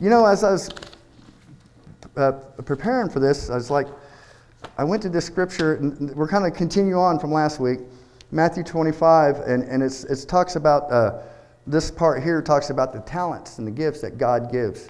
You 0.00 0.10
know, 0.10 0.26
as 0.26 0.44
I 0.44 0.52
was 0.52 0.70
uh, 2.16 2.30
preparing 2.64 3.10
for 3.10 3.18
this, 3.18 3.50
I 3.50 3.56
was 3.56 3.68
like, 3.68 3.88
I 4.76 4.84
went 4.84 5.02
to 5.02 5.08
this 5.08 5.24
scripture, 5.24 5.74
and 5.74 6.14
we're 6.14 6.28
kind 6.28 6.46
of 6.46 6.54
continue 6.54 6.96
on 6.96 7.18
from 7.18 7.32
last 7.32 7.58
week, 7.58 7.80
Matthew 8.30 8.62
25, 8.62 9.38
and, 9.38 9.64
and 9.64 9.82
it's, 9.82 10.04
it 10.04 10.28
talks 10.28 10.54
about, 10.54 10.88
uh, 10.92 11.22
this 11.66 11.90
part 11.90 12.22
here 12.22 12.40
talks 12.40 12.70
about 12.70 12.92
the 12.92 13.00
talents 13.00 13.58
and 13.58 13.66
the 13.66 13.72
gifts 13.72 14.00
that 14.02 14.18
God 14.18 14.52
gives 14.52 14.88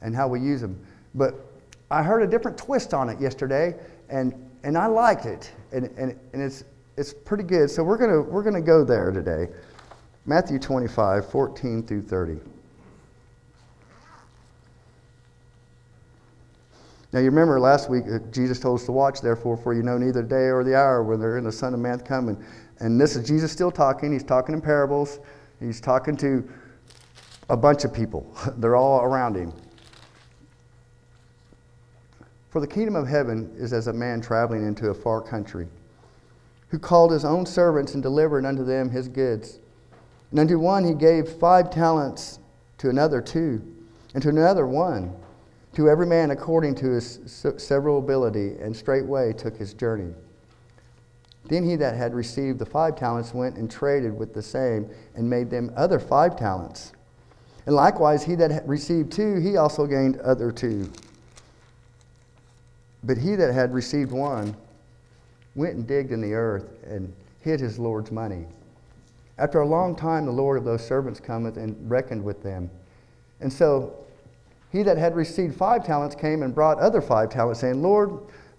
and 0.00 0.14
how 0.14 0.28
we 0.28 0.38
use 0.38 0.60
them. 0.60 0.80
But 1.16 1.34
I 1.90 2.04
heard 2.04 2.22
a 2.22 2.26
different 2.26 2.56
twist 2.56 2.94
on 2.94 3.08
it 3.08 3.20
yesterday, 3.20 3.74
and, 4.10 4.32
and 4.62 4.78
I 4.78 4.86
liked 4.86 5.26
it, 5.26 5.52
and, 5.72 5.86
and, 5.98 6.16
and 6.32 6.40
it's, 6.40 6.62
it's 6.96 7.12
pretty 7.12 7.44
good. 7.44 7.68
So 7.68 7.82
we're 7.82 7.96
going 7.96 8.30
we're 8.30 8.42
going 8.44 8.54
to 8.54 8.60
go 8.60 8.84
there 8.84 9.10
today. 9.10 9.48
Matthew 10.24 10.60
25, 10.60 11.28
14 11.28 11.82
through 11.82 12.02
30. 12.02 12.38
Now, 17.12 17.18
you 17.18 17.26
remember 17.26 17.58
last 17.58 17.90
week 17.90 18.04
uh, 18.10 18.20
Jesus 18.30 18.60
told 18.60 18.78
us 18.78 18.86
to 18.86 18.92
watch, 18.92 19.20
therefore, 19.20 19.56
for 19.56 19.74
you 19.74 19.82
know 19.82 19.98
neither 19.98 20.22
the 20.22 20.28
day 20.28 20.48
or 20.50 20.62
the 20.62 20.76
hour 20.76 21.02
when 21.02 21.42
the 21.42 21.52
Son 21.52 21.74
of 21.74 21.80
Man 21.80 21.98
coming. 22.00 22.42
And 22.78 23.00
this 23.00 23.16
is 23.16 23.26
Jesus 23.26 23.50
still 23.50 23.72
talking. 23.72 24.12
He's 24.12 24.22
talking 24.22 24.54
in 24.54 24.60
parables. 24.60 25.18
He's 25.58 25.80
talking 25.80 26.16
to 26.18 26.48
a 27.48 27.56
bunch 27.56 27.84
of 27.84 27.92
people. 27.92 28.32
They're 28.56 28.76
all 28.76 29.02
around 29.02 29.34
him. 29.34 29.52
For 32.50 32.60
the 32.60 32.66
kingdom 32.66 32.96
of 32.96 33.06
heaven 33.06 33.52
is 33.56 33.72
as 33.72 33.88
a 33.88 33.92
man 33.92 34.20
traveling 34.20 34.66
into 34.66 34.90
a 34.90 34.94
far 34.94 35.20
country, 35.20 35.68
who 36.68 36.78
called 36.78 37.12
his 37.12 37.24
own 37.24 37.44
servants 37.44 37.94
and 37.94 38.02
delivered 38.02 38.44
unto 38.44 38.64
them 38.64 38.90
his 38.90 39.08
goods. 39.08 39.58
And 40.30 40.40
unto 40.40 40.58
one 40.58 40.84
he 40.84 40.94
gave 40.94 41.28
five 41.28 41.70
talents, 41.70 42.38
to 42.78 42.88
another 42.88 43.20
two, 43.20 43.62
and 44.14 44.22
to 44.22 44.30
another 44.30 44.66
one 44.66 45.14
to 45.74 45.88
every 45.88 46.06
man 46.06 46.30
according 46.30 46.74
to 46.76 46.90
his 46.90 47.20
several 47.58 47.98
ability, 47.98 48.56
and 48.60 48.76
straightway 48.76 49.32
took 49.32 49.56
his 49.56 49.72
journey. 49.72 50.12
Then 51.44 51.64
he 51.64 51.76
that 51.76 51.96
had 51.96 52.14
received 52.14 52.58
the 52.58 52.66
five 52.66 52.96
talents 52.96 53.32
went 53.32 53.56
and 53.56 53.70
traded 53.70 54.16
with 54.16 54.34
the 54.34 54.42
same, 54.42 54.90
and 55.14 55.28
made 55.28 55.50
them 55.50 55.72
other 55.76 55.98
five 55.98 56.36
talents. 56.36 56.92
And 57.66 57.74
likewise, 57.74 58.24
he 58.24 58.34
that 58.36 58.50
had 58.50 58.68
received 58.68 59.12
two, 59.12 59.36
he 59.36 59.56
also 59.56 59.86
gained 59.86 60.18
other 60.20 60.50
two. 60.50 60.90
But 63.04 63.18
he 63.18 63.34
that 63.36 63.52
had 63.52 63.72
received 63.72 64.12
one 64.12 64.56
went 65.54 65.74
and 65.74 65.86
digged 65.86 66.12
in 66.12 66.20
the 66.20 66.34
earth 66.34 66.70
and 66.84 67.12
hid 67.40 67.60
his 67.60 67.78
Lord's 67.78 68.10
money. 68.10 68.46
After 69.38 69.60
a 69.60 69.66
long 69.66 69.96
time, 69.96 70.26
the 70.26 70.32
Lord 70.32 70.58
of 70.58 70.64
those 70.64 70.86
servants 70.86 71.18
cometh 71.18 71.56
and 71.56 71.90
reckoned 71.90 72.22
with 72.22 72.42
them. 72.42 72.70
And 73.40 73.52
so 73.52 73.94
he 74.70 74.82
that 74.84 74.96
had 74.96 75.16
received 75.16 75.56
five 75.56 75.84
talents 75.84 76.14
came 76.14 76.42
and 76.42 76.54
brought 76.54 76.78
other 76.78 77.00
five 77.00 77.30
talents, 77.30 77.60
saying, 77.60 77.82
Lord, 77.82 78.10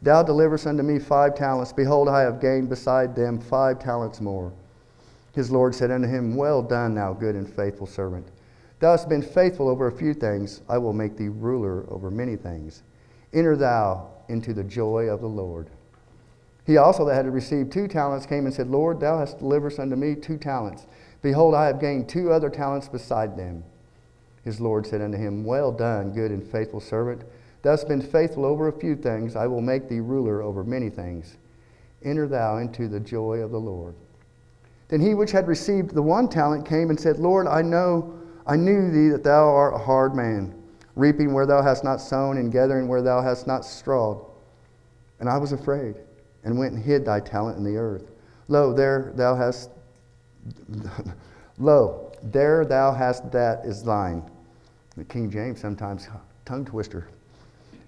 thou 0.02 0.23
deliverest 0.23 0.67
unto 0.67 0.84
me 0.84 1.00
five 1.00 1.36
talents. 1.36 1.72
Behold, 1.72 2.09
I 2.09 2.22
have 2.22 2.42
gained 2.42 2.70
beside 2.70 3.16
them 3.16 3.40
five 3.40 3.80
talents 3.80 4.20
more. 4.20 4.52
His 5.34 5.50
Lord 5.50 5.73
said 5.73 5.92
unto 5.92 6.08
him, 6.08 6.36
Well 6.36 6.62
done, 6.62 6.95
thou 6.95 7.14
good 7.14 7.36
and 7.36 7.48
faithful 7.48 7.88
servant. 7.88 8.28
Thou 8.80 8.92
hast 8.92 9.08
been 9.08 9.22
faithful 9.22 9.70
over 9.70 9.88
a 9.88 9.92
few 9.92 10.14
things. 10.14 10.62
I 10.67 10.78
will 10.78 10.92
make 10.92 11.16
thee 11.16 11.30
ruler 11.30 11.86
over 11.89 12.12
many 12.12 12.36
things. 12.36 12.84
Enter 13.32 13.56
thou 13.56 14.09
into 14.28 14.54
the 14.54 14.64
joy 14.64 15.06
of 15.06 15.22
the 15.22 15.28
Lord. 15.28 15.70
He 16.66 16.78
also 16.78 17.06
that 17.06 17.16
had 17.16 17.34
received 17.34 17.72
two 17.72 17.88
talents 17.88 18.26
came 18.26 18.45
and 18.45 18.54
said, 18.54 18.67
Lord, 18.67 19.00
thou 19.00 19.20
hast 19.20 19.39
delivered 19.39 19.80
unto 19.80 19.95
me 19.95 20.16
two 20.16 20.38
talents. 20.38 20.86
Behold, 21.22 21.54
I 21.54 21.67
have 21.67 21.80
gained 21.80 22.09
two 22.09 22.32
other 22.32 22.50
talents 22.50 22.88
beside 22.88 23.38
them. 23.38 23.64
His 24.43 24.59
Lord 24.59 24.87
said 24.87 25.02
unto 25.02 25.17
him, 25.17 25.43
Well 25.43 25.71
done, 25.71 26.11
good 26.11 26.31
and 26.31 26.43
faithful 26.43 26.79
servant. 26.79 27.23
Thou 27.61 27.71
hast 27.71 27.87
been 27.87 28.02
faithful 28.02 28.45
over 28.45 28.67
a 28.67 28.79
few 28.79 28.95
things. 28.95 29.35
I 29.35 29.47
will 29.47 29.61
make 29.61 29.87
thee 29.87 29.99
ruler 29.99 30.41
over 30.41 30.63
many 30.63 30.89
things. 30.89 31.37
Enter 32.03 32.27
thou 32.27 32.57
into 32.57 32.87
the 32.87 32.99
joy 32.99 33.39
of 33.39 33.52
the 33.52 33.59
Lord. 33.59 33.93
Then 34.87 34.99
he 34.99 35.13
which 35.13 35.31
had 35.31 35.47
received 35.47 35.91
the 35.91 36.02
one 36.02 36.27
talent 36.27 36.65
came 36.65 36.89
and 36.89 36.99
said, 36.99 37.17
Lord, 37.17 37.47
I 37.47 37.61
know, 37.61 38.13
I 38.47 38.55
knew 38.57 38.91
thee 38.91 39.09
that 39.09 39.23
thou 39.23 39.47
art 39.47 39.75
a 39.75 39.77
hard 39.77 40.15
man, 40.15 40.53
reaping 40.95 41.33
where 41.33 41.45
thou 41.45 41.61
hast 41.61 41.83
not 41.83 42.02
sown, 42.02 42.37
and 42.37 42.52
gathering 42.52 42.87
where 42.87 43.02
thou 43.02 43.21
hast 43.21 43.45
not 43.45 43.63
strawed. 43.63 44.19
And 45.19 45.29
I 45.29 45.37
was 45.37 45.52
afraid, 45.52 45.95
and 46.43 46.58
went 46.58 46.73
and 46.73 46.83
hid 46.83 47.05
thy 47.05 47.19
talent 47.19 47.58
in 47.58 47.63
the 47.63 47.77
earth. 47.77 48.11
Lo, 48.47 48.73
there 48.73 49.13
thou 49.15 49.35
hast, 49.35 49.69
lo, 51.59 52.11
there 52.23 52.65
thou 52.65 52.93
hast 52.93 53.32
that 53.32 53.65
is 53.65 53.83
thine. 53.83 54.23
The 54.98 55.04
King 55.05 55.32
James 55.32 55.59
sometimes 55.59 56.08
tongue 56.45 56.65
twister. 56.65 57.08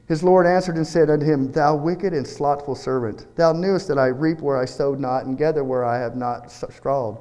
His 0.08 0.24
Lord 0.24 0.46
answered 0.46 0.76
and 0.76 0.86
said 0.86 1.10
unto 1.10 1.26
him, 1.26 1.52
Thou 1.52 1.76
wicked 1.76 2.14
and 2.14 2.28
slothful 2.28 2.76
servant, 2.76 3.26
thou 3.36 3.54
knewest 3.54 3.88
that 3.88 3.98
I 3.98 4.08
reap 4.08 4.42
where 4.42 4.58
I 4.58 4.66
sowed 4.66 5.00
not, 5.00 5.26
and 5.26 5.38
gather 5.38 5.64
where 5.64 5.86
I 5.86 5.98
have 5.98 6.16
not 6.16 6.52
strawed. 6.52 7.20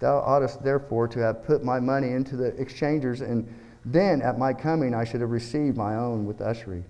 Thou 0.00 0.18
oughtest 0.18 0.62
therefore 0.62 1.06
to 1.08 1.20
have 1.20 1.44
put 1.44 1.62
my 1.62 1.78
money 1.78 2.10
into 2.10 2.36
the 2.36 2.48
exchangers, 2.60 3.20
and 3.20 3.46
then 3.84 4.22
at 4.22 4.38
my 4.38 4.52
coming 4.52 4.94
I 4.94 5.04
should 5.04 5.20
have 5.20 5.30
received 5.30 5.76
my 5.76 5.96
own 5.96 6.26
with 6.26 6.40
usury. 6.40 6.84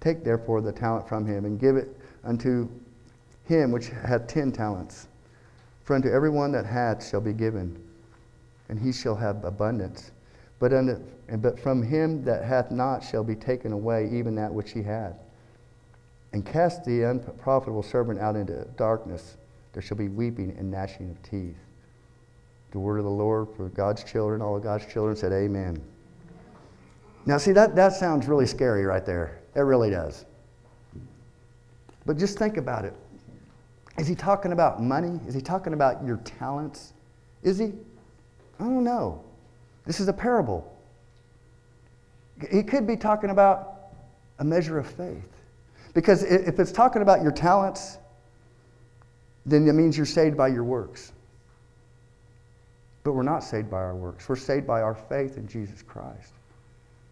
Take 0.00 0.24
therefore 0.24 0.60
the 0.60 0.72
talent 0.72 1.08
from 1.08 1.26
him, 1.26 1.44
and 1.44 1.60
give 1.60 1.76
it 1.76 1.96
unto 2.24 2.68
him 3.44 3.70
which 3.70 3.90
hath 3.90 4.26
ten 4.26 4.50
talents. 4.50 5.06
For 5.84 5.94
unto 5.94 6.08
every 6.08 6.30
one 6.30 6.50
that 6.52 6.64
hath 6.64 7.06
shall 7.06 7.20
be 7.20 7.34
given 7.34 7.78
and 8.68 8.78
he 8.78 8.92
shall 8.92 9.14
have 9.16 9.44
abundance. 9.44 10.10
But, 10.58 10.72
but 11.42 11.58
from 11.58 11.82
him 11.82 12.24
that 12.24 12.44
hath 12.44 12.70
not 12.70 13.02
shall 13.02 13.24
be 13.24 13.34
taken 13.34 13.72
away 13.72 14.08
even 14.12 14.34
that 14.36 14.52
which 14.52 14.72
he 14.72 14.82
had. 14.82 15.16
And 16.32 16.44
cast 16.44 16.84
the 16.84 17.02
unprofitable 17.02 17.82
servant 17.82 18.18
out 18.18 18.36
into 18.36 18.64
darkness. 18.76 19.36
There 19.72 19.82
shall 19.82 19.96
be 19.96 20.08
weeping 20.08 20.54
and 20.58 20.70
gnashing 20.70 21.10
of 21.10 21.22
teeth. 21.22 21.56
The 22.72 22.78
word 22.78 22.98
of 22.98 23.04
the 23.04 23.10
Lord 23.10 23.48
for 23.56 23.68
God's 23.68 24.02
children, 24.02 24.42
all 24.42 24.56
of 24.56 24.62
God's 24.62 24.86
children 24.86 25.16
said, 25.16 25.32
Amen. 25.32 25.80
Now, 27.26 27.38
see, 27.38 27.52
that, 27.52 27.76
that 27.76 27.92
sounds 27.92 28.26
really 28.26 28.46
scary 28.46 28.84
right 28.84 29.06
there. 29.06 29.40
It 29.54 29.60
really 29.60 29.90
does. 29.90 30.24
But 32.04 32.18
just 32.18 32.38
think 32.38 32.56
about 32.56 32.84
it. 32.84 32.94
Is 33.96 34.08
he 34.08 34.14
talking 34.14 34.52
about 34.52 34.82
money? 34.82 35.20
Is 35.26 35.34
he 35.34 35.40
talking 35.40 35.72
about 35.72 36.04
your 36.04 36.16
talents? 36.18 36.92
Is 37.42 37.58
he? 37.58 37.72
I 38.58 38.64
don't 38.64 38.84
know. 38.84 39.22
This 39.86 40.00
is 40.00 40.08
a 40.08 40.12
parable. 40.12 40.70
He 42.50 42.62
could 42.62 42.86
be 42.86 42.96
talking 42.96 43.30
about 43.30 43.74
a 44.38 44.44
measure 44.44 44.78
of 44.78 44.86
faith. 44.86 45.28
Because 45.94 46.24
if 46.24 46.58
it's 46.58 46.72
talking 46.72 47.02
about 47.02 47.22
your 47.22 47.30
talents, 47.30 47.98
then 49.46 49.66
it 49.68 49.72
means 49.74 49.96
you're 49.96 50.06
saved 50.06 50.36
by 50.36 50.48
your 50.48 50.64
works. 50.64 51.12
But 53.04 53.12
we're 53.12 53.22
not 53.22 53.44
saved 53.44 53.70
by 53.70 53.78
our 53.78 53.94
works. 53.94 54.28
We're 54.28 54.36
saved 54.36 54.66
by 54.66 54.82
our 54.82 54.94
faith 54.94 55.36
in 55.36 55.46
Jesus 55.46 55.82
Christ. 55.82 56.32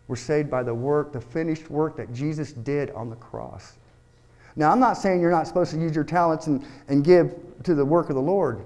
We're 0.08 0.16
saved 0.16 0.50
by 0.50 0.62
the 0.62 0.74
work, 0.74 1.12
the 1.12 1.20
finished 1.20 1.70
work 1.70 1.96
that 1.96 2.12
Jesus 2.12 2.52
did 2.52 2.90
on 2.90 3.08
the 3.08 3.16
cross. 3.16 3.74
Now, 4.56 4.70
I'm 4.70 4.80
not 4.80 4.94
saying 4.94 5.20
you're 5.20 5.30
not 5.30 5.46
supposed 5.46 5.70
to 5.72 5.80
use 5.80 5.94
your 5.94 6.04
talents 6.04 6.46
and, 6.46 6.66
and 6.88 7.04
give 7.04 7.34
to 7.62 7.74
the 7.74 7.84
work 7.84 8.08
of 8.08 8.16
the 8.16 8.22
Lord. 8.22 8.62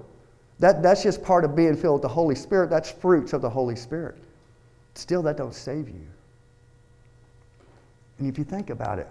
That, 0.59 0.83
that's 0.83 1.03
just 1.03 1.23
part 1.23 1.45
of 1.45 1.55
being 1.55 1.77
filled 1.77 1.97
with 1.97 2.03
the 2.03 2.09
Holy 2.09 2.35
Spirit. 2.35 2.71
That's 2.71 2.91
fruits 2.91 3.33
of 3.33 3.43
the 3.43 3.51
Holy 3.51 3.77
Spirit. 3.77 4.17
Still, 4.95 5.23
that 5.23 5.37
don't 5.37 5.55
save 5.55 5.89
you. 5.89 6.07
And 8.19 8.29
if 8.29 8.39
you 8.39 8.45
think 8.45 8.71
about 8.71 8.99
it, 8.99 9.09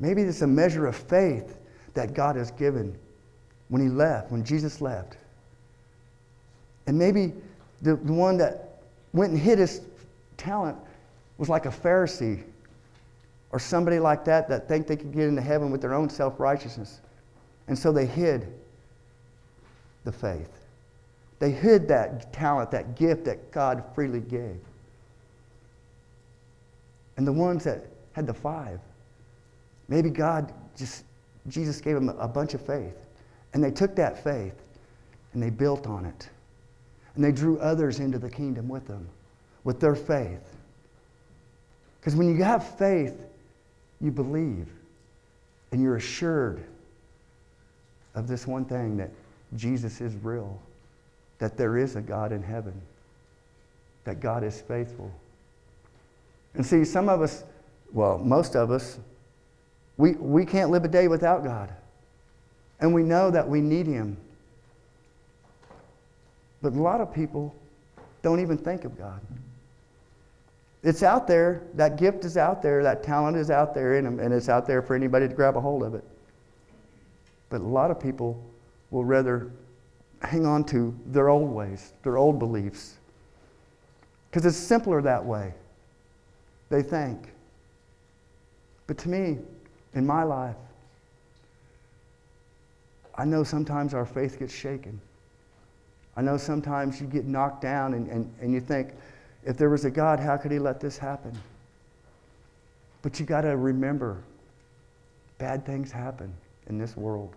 maybe 0.00 0.22
it's 0.22 0.42
a 0.42 0.46
measure 0.46 0.86
of 0.86 0.96
faith 0.96 1.58
that 1.94 2.14
God 2.14 2.34
has 2.34 2.50
given 2.50 2.98
when 3.68 3.80
he 3.80 3.88
left, 3.88 4.32
when 4.32 4.44
Jesus 4.44 4.80
left. 4.80 5.16
And 6.86 6.98
maybe 6.98 7.32
the, 7.82 7.94
the 7.94 8.12
one 8.12 8.36
that 8.38 8.80
went 9.12 9.30
and 9.30 9.40
hid 9.40 9.60
his 9.60 9.82
talent 10.36 10.76
was 11.38 11.48
like 11.48 11.66
a 11.66 11.70
Pharisee 11.70 12.42
or 13.52 13.60
somebody 13.60 14.00
like 14.00 14.24
that 14.24 14.48
that 14.48 14.66
think 14.66 14.88
they 14.88 14.96
could 14.96 15.12
get 15.12 15.28
into 15.28 15.40
heaven 15.40 15.70
with 15.70 15.80
their 15.80 15.94
own 15.94 16.10
self-righteousness. 16.10 17.00
And 17.68 17.78
so 17.78 17.92
they 17.92 18.06
hid 18.06 18.52
the 20.04 20.12
faith. 20.12 20.50
They 21.38 21.50
hid 21.50 21.88
that 21.88 22.32
talent, 22.32 22.70
that 22.70 22.96
gift 22.96 23.24
that 23.24 23.50
God 23.50 23.84
freely 23.94 24.20
gave. 24.20 24.60
And 27.16 27.26
the 27.26 27.32
ones 27.32 27.64
that 27.64 27.86
had 28.12 28.26
the 28.26 28.34
five, 28.34 28.80
maybe 29.88 30.10
God 30.10 30.52
just, 30.76 31.04
Jesus 31.48 31.80
gave 31.80 31.94
them 31.94 32.08
a 32.08 32.28
bunch 32.28 32.54
of 32.54 32.64
faith. 32.64 32.96
And 33.52 33.62
they 33.62 33.70
took 33.70 33.94
that 33.96 34.22
faith 34.22 34.54
and 35.32 35.42
they 35.42 35.50
built 35.50 35.86
on 35.86 36.04
it. 36.04 36.28
And 37.14 37.24
they 37.24 37.32
drew 37.32 37.58
others 37.58 38.00
into 38.00 38.18
the 38.18 38.30
kingdom 38.30 38.68
with 38.68 38.86
them, 38.86 39.08
with 39.62 39.80
their 39.80 39.94
faith. 39.94 40.56
Because 42.00 42.16
when 42.16 42.34
you 42.34 42.42
have 42.42 42.76
faith, 42.76 43.26
you 44.00 44.10
believe. 44.10 44.68
And 45.72 45.82
you're 45.82 45.96
assured 45.96 46.64
of 48.14 48.28
this 48.28 48.46
one 48.46 48.64
thing 48.64 48.96
that 48.96 49.10
Jesus 49.56 50.00
is 50.00 50.14
real, 50.16 50.60
that 51.38 51.56
there 51.56 51.76
is 51.76 51.96
a 51.96 52.00
God 52.00 52.32
in 52.32 52.42
heaven, 52.42 52.80
that 54.04 54.20
God 54.20 54.44
is 54.44 54.60
faithful, 54.60 55.10
And 56.54 56.64
see, 56.64 56.84
some 56.84 57.08
of 57.08 57.20
us, 57.20 57.44
well, 57.92 58.18
most 58.18 58.54
of 58.54 58.70
us, 58.70 58.98
we, 59.96 60.12
we 60.12 60.44
can't 60.44 60.70
live 60.70 60.84
a 60.84 60.88
day 60.88 61.08
without 61.08 61.44
God. 61.44 61.72
And 62.80 62.92
we 62.92 63.02
know 63.02 63.30
that 63.30 63.48
we 63.48 63.60
need 63.60 63.86
Him. 63.86 64.16
But 66.62 66.72
a 66.72 66.80
lot 66.80 67.00
of 67.00 67.12
people 67.12 67.54
don't 68.22 68.40
even 68.40 68.56
think 68.56 68.84
of 68.84 68.96
God. 68.96 69.20
It's 70.82 71.02
out 71.02 71.26
there. 71.26 71.62
That 71.74 71.96
gift 71.96 72.24
is 72.24 72.36
out 72.36 72.62
there. 72.62 72.82
That 72.82 73.02
talent 73.02 73.36
is 73.36 73.50
out 73.50 73.74
there, 73.74 73.94
and, 73.94 74.20
and 74.20 74.34
it's 74.34 74.48
out 74.48 74.66
there 74.66 74.82
for 74.82 74.94
anybody 74.94 75.28
to 75.28 75.34
grab 75.34 75.56
a 75.56 75.60
hold 75.60 75.82
of 75.82 75.94
it. 75.94 76.04
But 77.48 77.60
a 77.60 77.64
lot 77.64 77.90
of 77.90 78.00
people 78.00 78.42
will 78.94 79.04
rather 79.04 79.50
hang 80.22 80.46
on 80.46 80.62
to 80.62 80.96
their 81.06 81.28
old 81.28 81.50
ways, 81.50 81.92
their 82.04 82.16
old 82.16 82.38
beliefs. 82.38 82.94
Because 84.30 84.46
it's 84.46 84.56
simpler 84.56 85.02
that 85.02 85.24
way, 85.24 85.52
they 86.70 86.80
think. 86.80 87.32
But 88.86 88.96
to 88.98 89.08
me, 89.08 89.38
in 89.94 90.06
my 90.06 90.22
life, 90.22 90.54
I 93.16 93.24
know 93.24 93.42
sometimes 93.42 93.94
our 93.94 94.06
faith 94.06 94.38
gets 94.38 94.54
shaken. 94.54 95.00
I 96.16 96.22
know 96.22 96.36
sometimes 96.36 97.00
you 97.00 97.08
get 97.08 97.24
knocked 97.24 97.62
down 97.62 97.94
and, 97.94 98.08
and, 98.08 98.32
and 98.40 98.52
you 98.52 98.60
think, 98.60 98.90
if 99.44 99.56
there 99.56 99.70
was 99.70 99.84
a 99.84 99.90
God, 99.90 100.20
how 100.20 100.36
could 100.36 100.52
he 100.52 100.60
let 100.60 100.78
this 100.78 100.96
happen? 100.96 101.36
But 103.02 103.18
you 103.18 103.26
got 103.26 103.40
to 103.40 103.56
remember, 103.56 104.22
bad 105.38 105.66
things 105.66 105.90
happen 105.90 106.32
in 106.68 106.78
this 106.78 106.96
world. 106.96 107.34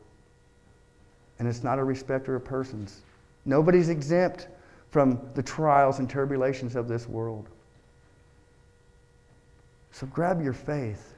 And 1.40 1.48
it's 1.48 1.64
not 1.64 1.80
a 1.80 1.84
respecter 1.84 2.36
of 2.36 2.44
persons. 2.44 3.02
Nobody's 3.46 3.90
exempt 3.90 4.48
from 4.90 5.20
the 5.36 5.44
trials 5.44 6.00
and 6.00 6.10
tribulations 6.10 6.76
of 6.76 6.88
this 6.88 7.08
world. 7.08 7.48
So 9.92 10.06
grab 10.08 10.44
your 10.44 10.54
faith 10.54 11.14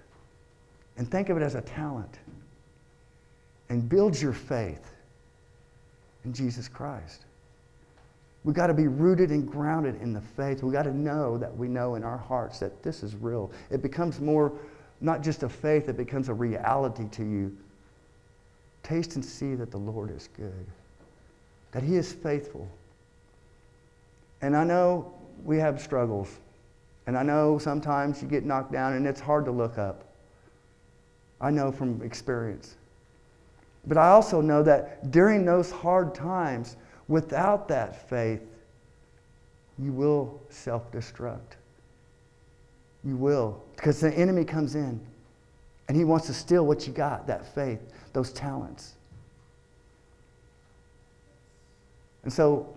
and 0.98 1.10
think 1.10 1.30
of 1.30 1.38
it 1.38 1.44
as 1.44 1.56
a 1.56 1.62
talent 1.62 2.19
and 3.69 3.88
build 3.88 4.19
your 4.19 4.33
faith 4.33 4.94
in 6.25 6.33
Jesus 6.33 6.68
Christ. 6.68 7.25
We've 8.44 8.56
got 8.56 8.68
to 8.68 8.74
be 8.74 8.88
rooted 8.88 9.31
and 9.31 9.50
grounded 9.50 10.01
in 10.01 10.13
the 10.13 10.21
faith. 10.21 10.63
We've 10.63 10.74
got 10.74 10.83
to 10.83 10.95
know 10.95 11.38
that 11.38 11.56
we 11.56 11.68
know 11.68 11.95
in 11.95 12.04
our 12.04 12.18
hearts 12.18 12.60
that 12.60 12.81
this 12.81 13.04
is 13.04 13.16
real. 13.16 13.51
It 13.69 13.81
becomes 13.81 14.19
more, 14.19 14.54
not 15.01 15.21
just 15.21 15.44
a 15.44 15.50
faith, 15.50 15.89
it 15.89 15.98
becomes 15.98 16.30
a 16.30 16.33
reality 16.33 17.07
to 17.10 17.24
you. 17.24 17.56
Taste 18.84 19.16
and 19.16 19.24
see 19.24 19.56
that 19.56 19.72
the 19.72 19.78
Lord 19.78 20.12
is 20.16 20.30
good, 20.36 20.66
that 21.72 21.84
He 21.84 21.96
is 21.96 22.12
faithful. 22.14 22.68
And 24.42 24.56
I 24.56 24.64
know 24.64 25.14
we 25.44 25.58
have 25.58 25.81
struggles. 25.81 26.38
And 27.08 27.18
I 27.18 27.24
know 27.24 27.58
sometimes 27.58 28.22
you 28.22 28.28
get 28.28 28.46
knocked 28.46 28.72
down 28.72 28.94
and 28.94 29.08
it's 29.08 29.20
hard 29.20 29.46
to 29.46 29.52
look 29.52 29.78
up. 29.78 30.06
I 31.42 31.50
know 31.50 31.72
from 31.72 32.02
experience. 32.04 32.76
But 33.88 33.98
I 33.98 34.10
also 34.10 34.42
know 34.42 34.62
that 34.64 35.10
during 35.12 35.46
those 35.46 35.72
hard 35.72 36.14
times, 36.14 36.76
without 37.08 37.68
that 37.70 38.08
faith, 38.10 38.42
you 39.80 39.92
will 39.94 40.40
self 40.50 40.92
destruct. 40.92 41.56
You 43.04 43.16
will. 43.16 43.64
Because 43.76 44.00
the 44.00 44.14
enemy 44.14 44.44
comes 44.44 44.76
in 44.76 45.00
and 45.88 45.98
he 45.98 46.04
wants 46.04 46.28
to 46.28 46.34
steal 46.34 46.66
what 46.66 46.86
you 46.86 46.94
got 46.94 47.26
that 47.28 47.56
faith, 47.56 47.80
those 48.13 48.31
talents. 48.31 48.95
And 52.23 52.33
so, 52.33 52.67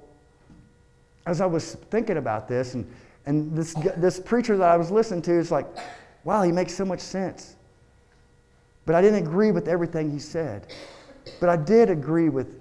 as 1.27 1.41
I 1.41 1.47
was 1.47 1.75
thinking 1.91 2.17
about 2.17 2.49
this, 2.49 2.75
and, 2.75 2.91
and 3.27 3.57
this, 3.57 3.75
this 3.97 4.21
preacher 4.21 4.57
that 4.57 4.69
I 4.69 4.77
was 4.77 4.91
listening 4.91 5.23
to 5.23 5.33
is 5.33 5.51
like, 5.51 5.67
wow, 6.25 6.43
he 6.43 6.53
makes 6.53 6.75
so 6.75 6.85
much 6.85 7.01
sense. 7.01 7.57
But 8.87 8.95
I 8.95 9.03
didn't 9.03 9.27
agree 9.27 9.51
with 9.51 9.69
everything 9.69 10.11
he 10.11 10.19
said. 10.19 10.67
But 11.41 11.49
I 11.49 11.57
did 11.57 11.91
agree 11.91 12.29
with, 12.29 12.61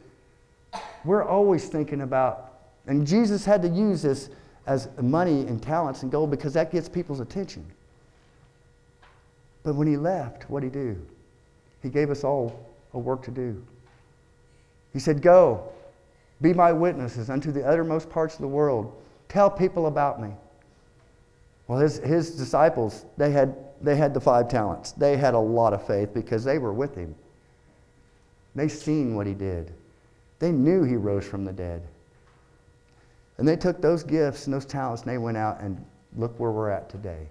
we're 1.03 1.23
always 1.23 1.67
thinking 1.67 2.01
about, 2.01 2.53
and 2.87 3.05
Jesus 3.05 3.45
had 3.45 3.61
to 3.63 3.67
use 3.67 4.01
this 4.01 4.29
as 4.67 4.89
money 5.01 5.41
and 5.41 5.61
talents 5.61 6.03
and 6.03 6.11
gold 6.11 6.29
because 6.29 6.53
that 6.53 6.71
gets 6.71 6.87
people's 6.87 7.19
attention. 7.19 7.65
But 9.63 9.75
when 9.75 9.87
he 9.87 9.97
left, 9.97 10.49
what 10.49 10.61
did 10.61 10.73
he 10.73 10.79
do? 10.79 11.07
He 11.81 11.89
gave 11.89 12.09
us 12.09 12.23
all 12.23 12.67
a 12.93 12.99
work 12.99 13.23
to 13.23 13.31
do. 13.31 13.63
He 14.93 14.99
said, 14.99 15.21
Go, 15.21 15.69
be 16.41 16.53
my 16.53 16.71
witnesses 16.71 17.29
unto 17.29 17.51
the 17.51 17.63
uttermost 17.63 18.09
parts 18.09 18.35
of 18.35 18.41
the 18.41 18.47
world. 18.47 19.01
Tell 19.29 19.49
people 19.49 19.87
about 19.87 20.21
me. 20.21 20.29
Well, 21.67 21.79
his, 21.79 21.99
his 21.99 22.31
disciples, 22.35 23.05
they 23.17 23.31
had 23.31 23.55
they 23.83 23.95
had 23.95 24.13
the 24.13 24.21
five 24.21 24.47
talents. 24.47 24.91
They 24.91 25.17
had 25.17 25.33
a 25.33 25.39
lot 25.39 25.73
of 25.73 25.85
faith 25.85 26.13
because 26.13 26.43
they 26.43 26.57
were 26.57 26.73
with 26.73 26.95
him. 26.95 27.15
They 28.55 28.67
seen 28.67 29.15
what 29.15 29.25
he 29.25 29.33
did. 29.33 29.71
They 30.39 30.51
knew 30.51 30.83
he 30.83 30.95
rose 30.95 31.25
from 31.25 31.45
the 31.45 31.53
dead. 31.53 31.81
And 33.37 33.47
they 33.47 33.55
took 33.55 33.81
those 33.81 34.03
gifts 34.03 34.45
and 34.45 34.53
those 34.53 34.65
talents 34.65 35.03
and 35.03 35.11
they 35.11 35.17
went 35.17 35.37
out 35.37 35.61
and 35.61 35.83
look 36.15 36.37
where 36.39 36.51
we're 36.51 36.69
at 36.69 36.89
today. 36.89 37.27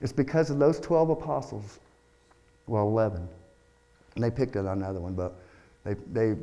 It's 0.00 0.12
because 0.12 0.50
of 0.50 0.58
those 0.58 0.78
12 0.80 1.10
apostles, 1.10 1.78
well, 2.66 2.86
11. 2.88 3.26
And 4.16 4.24
they 4.24 4.30
picked 4.30 4.56
it 4.56 4.66
on 4.66 4.78
another 4.78 5.00
one, 5.00 5.14
but 5.14 5.38
they, 5.84 5.94
they 6.12 6.36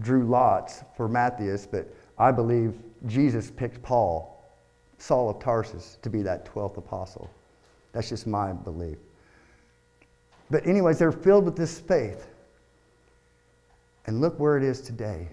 drew 0.00 0.26
lots 0.26 0.82
for 0.96 1.08
Matthias, 1.08 1.66
but 1.66 1.86
I 2.18 2.32
believe 2.32 2.74
Jesus 3.06 3.50
picked 3.50 3.82
Paul, 3.82 4.42
Saul 4.98 5.28
of 5.28 5.38
Tarsus, 5.38 5.98
to 6.02 6.08
be 6.08 6.22
that 6.22 6.46
12th 6.46 6.78
apostle. 6.78 7.30
That's 7.92 8.08
just 8.08 8.26
my 8.26 8.52
belief. 8.52 8.98
But, 10.50 10.66
anyways, 10.66 10.98
they're 10.98 11.12
filled 11.12 11.44
with 11.44 11.56
this 11.56 11.80
faith. 11.80 12.28
And 14.06 14.20
look 14.20 14.38
where 14.38 14.56
it 14.56 14.62
is 14.62 14.80
today. 14.80 15.28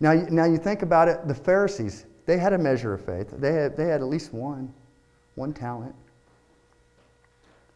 Now, 0.00 0.12
now 0.12 0.44
you 0.44 0.58
think 0.58 0.82
about 0.82 1.08
it, 1.08 1.26
the 1.26 1.34
Pharisees, 1.34 2.04
they 2.26 2.36
had 2.36 2.52
a 2.52 2.58
measure 2.58 2.92
of 2.92 3.04
faith. 3.04 3.30
They 3.38 3.52
had, 3.52 3.76
they 3.76 3.86
had 3.86 4.02
at 4.02 4.06
least 4.06 4.34
one, 4.34 4.72
one 5.34 5.54
talent. 5.54 5.94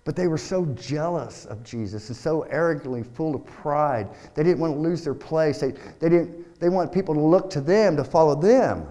But 0.04 0.16
they 0.16 0.26
were 0.26 0.38
so 0.38 0.66
jealous 0.74 1.44
of 1.44 1.62
Jesus 1.62 2.08
and 2.08 2.16
so 2.16 2.42
arrogantly 2.42 3.04
full 3.04 3.36
of 3.36 3.44
pride. 3.46 4.08
They 4.34 4.42
didn't 4.42 4.58
want 4.58 4.74
to 4.74 4.80
lose 4.80 5.04
their 5.04 5.14
place. 5.14 5.60
They, 5.60 5.72
they, 6.00 6.08
didn't, 6.08 6.58
they 6.60 6.68
want 6.68 6.92
people 6.92 7.14
to 7.14 7.20
look 7.20 7.48
to 7.50 7.60
them, 7.60 7.96
to 7.96 8.04
follow 8.04 8.34
them, 8.34 8.86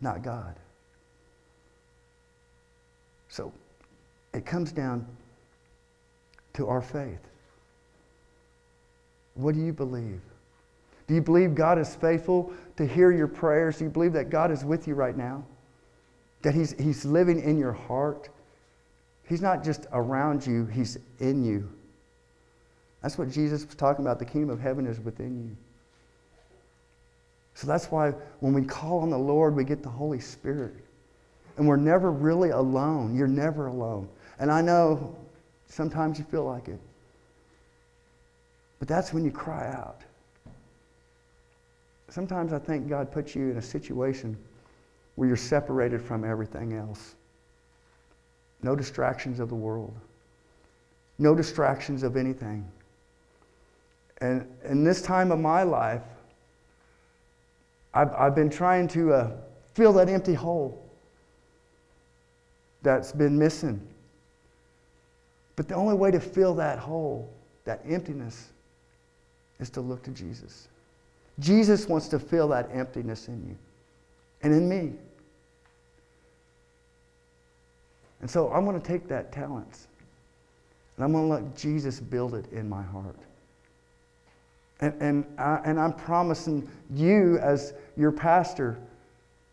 not 0.00 0.22
God. 0.22 0.56
So 3.28 3.52
it 4.34 4.44
comes 4.44 4.72
down 4.72 5.06
to 6.54 6.66
our 6.66 6.82
faith. 6.82 7.20
What 9.34 9.54
do 9.54 9.60
you 9.60 9.72
believe? 9.72 10.20
Do 11.06 11.14
you 11.14 11.22
believe 11.22 11.54
God 11.54 11.78
is 11.78 11.94
faithful 11.94 12.52
to 12.76 12.86
hear 12.86 13.12
your 13.12 13.28
prayers? 13.28 13.78
Do 13.78 13.84
you 13.84 13.90
believe 13.90 14.12
that 14.14 14.28
God 14.28 14.50
is 14.50 14.64
with 14.64 14.88
you 14.88 14.94
right 14.94 15.16
now? 15.16 15.44
That 16.42 16.54
He's, 16.54 16.72
he's 16.78 17.04
living 17.04 17.40
in 17.40 17.58
your 17.58 17.72
heart? 17.72 18.28
He's 19.32 19.40
not 19.40 19.64
just 19.64 19.86
around 19.94 20.46
you, 20.46 20.66
He's 20.66 20.98
in 21.18 21.42
you. 21.42 21.66
That's 23.00 23.16
what 23.16 23.30
Jesus 23.30 23.64
was 23.64 23.74
talking 23.74 24.04
about. 24.04 24.18
The 24.18 24.26
kingdom 24.26 24.50
of 24.50 24.60
heaven 24.60 24.86
is 24.86 25.00
within 25.00 25.48
you. 25.48 25.56
So 27.54 27.66
that's 27.66 27.86
why 27.86 28.10
when 28.40 28.52
we 28.52 28.62
call 28.62 28.98
on 28.98 29.08
the 29.08 29.18
Lord, 29.18 29.56
we 29.56 29.64
get 29.64 29.82
the 29.82 29.88
Holy 29.88 30.20
Spirit. 30.20 30.74
And 31.56 31.66
we're 31.66 31.78
never 31.78 32.10
really 32.10 32.50
alone. 32.50 33.16
You're 33.16 33.26
never 33.26 33.68
alone. 33.68 34.06
And 34.38 34.52
I 34.52 34.60
know 34.60 35.16
sometimes 35.66 36.18
you 36.18 36.26
feel 36.26 36.44
like 36.44 36.68
it. 36.68 36.80
But 38.80 38.86
that's 38.86 39.14
when 39.14 39.24
you 39.24 39.30
cry 39.30 39.66
out. 39.68 40.02
Sometimes 42.10 42.52
I 42.52 42.58
think 42.58 42.86
God 42.86 43.10
puts 43.10 43.34
you 43.34 43.52
in 43.52 43.56
a 43.56 43.62
situation 43.62 44.36
where 45.14 45.26
you're 45.26 45.38
separated 45.38 46.02
from 46.02 46.22
everything 46.22 46.74
else. 46.74 47.14
No 48.62 48.76
distractions 48.76 49.40
of 49.40 49.48
the 49.48 49.54
world. 49.54 49.94
No 51.18 51.34
distractions 51.34 52.02
of 52.02 52.16
anything. 52.16 52.66
And 54.20 54.46
in 54.64 54.84
this 54.84 55.02
time 55.02 55.32
of 55.32 55.40
my 55.40 55.62
life, 55.62 56.02
I've, 57.92 58.12
I've 58.14 58.34
been 58.34 58.50
trying 58.50 58.88
to 58.88 59.12
uh, 59.12 59.30
fill 59.74 59.92
that 59.94 60.08
empty 60.08 60.34
hole 60.34 60.82
that's 62.82 63.12
been 63.12 63.38
missing. 63.38 63.80
But 65.56 65.68
the 65.68 65.74
only 65.74 65.94
way 65.94 66.10
to 66.10 66.20
fill 66.20 66.54
that 66.54 66.78
hole, 66.78 67.32
that 67.64 67.82
emptiness, 67.88 68.48
is 69.60 69.70
to 69.70 69.80
look 69.80 70.02
to 70.04 70.10
Jesus. 70.10 70.68
Jesus 71.38 71.88
wants 71.88 72.08
to 72.08 72.18
fill 72.18 72.48
that 72.48 72.70
emptiness 72.72 73.28
in 73.28 73.46
you 73.46 73.56
and 74.42 74.52
in 74.52 74.68
me. 74.68 74.92
And 78.22 78.30
so 78.30 78.50
I'm 78.52 78.64
going 78.64 78.80
to 78.80 78.86
take 78.86 79.06
that 79.08 79.32
talents 79.32 79.88
and 80.96 81.04
I'm 81.04 81.12
going 81.12 81.28
to 81.28 81.34
let 81.46 81.56
Jesus 81.56 82.00
build 82.00 82.34
it 82.34 82.50
in 82.52 82.68
my 82.68 82.82
heart. 82.82 83.16
And, 84.80 84.94
and, 85.00 85.26
I, 85.38 85.60
and 85.64 85.78
I'm 85.78 85.92
promising 85.92 86.68
you, 86.90 87.38
as 87.38 87.74
your 87.96 88.12
pastor, 88.12 88.78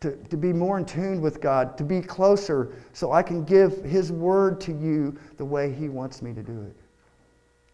to, 0.01 0.15
to 0.15 0.37
be 0.37 0.53
more 0.53 0.77
in 0.77 0.85
tune 0.85 1.21
with 1.21 1.41
God, 1.41 1.77
to 1.77 1.83
be 1.83 2.01
closer 2.01 2.73
so 2.93 3.11
I 3.11 3.21
can 3.21 3.43
give 3.43 3.83
His 3.83 4.11
word 4.11 4.59
to 4.61 4.71
you 4.71 5.17
the 5.37 5.45
way 5.45 5.71
He 5.71 5.89
wants 5.89 6.21
me 6.21 6.33
to 6.33 6.41
do 6.41 6.61
it. 6.61 6.75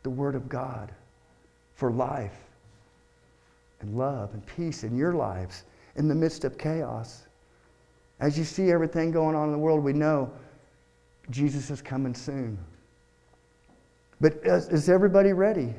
The 0.03 0.09
word 0.09 0.35
of 0.35 0.49
God 0.49 0.91
for 1.75 1.91
life 1.91 2.37
and 3.81 3.97
love 3.97 4.33
and 4.33 4.45
peace 4.45 4.83
in 4.83 4.95
your 4.97 5.13
lives 5.13 5.63
in 5.95 6.07
the 6.07 6.15
midst 6.15 6.43
of 6.43 6.57
chaos. 6.57 7.23
As 8.19 8.37
you 8.37 8.43
see 8.43 8.71
everything 8.71 9.11
going 9.11 9.35
on 9.35 9.47
in 9.47 9.51
the 9.51 9.57
world, 9.57 9.83
we 9.83 9.93
know 9.93 10.31
Jesus 11.29 11.69
is 11.69 11.81
coming 11.81 12.13
soon. 12.13 12.57
But 14.21 14.33
is, 14.43 14.69
is 14.69 14.89
everybody 14.89 15.33
ready? 15.33 15.73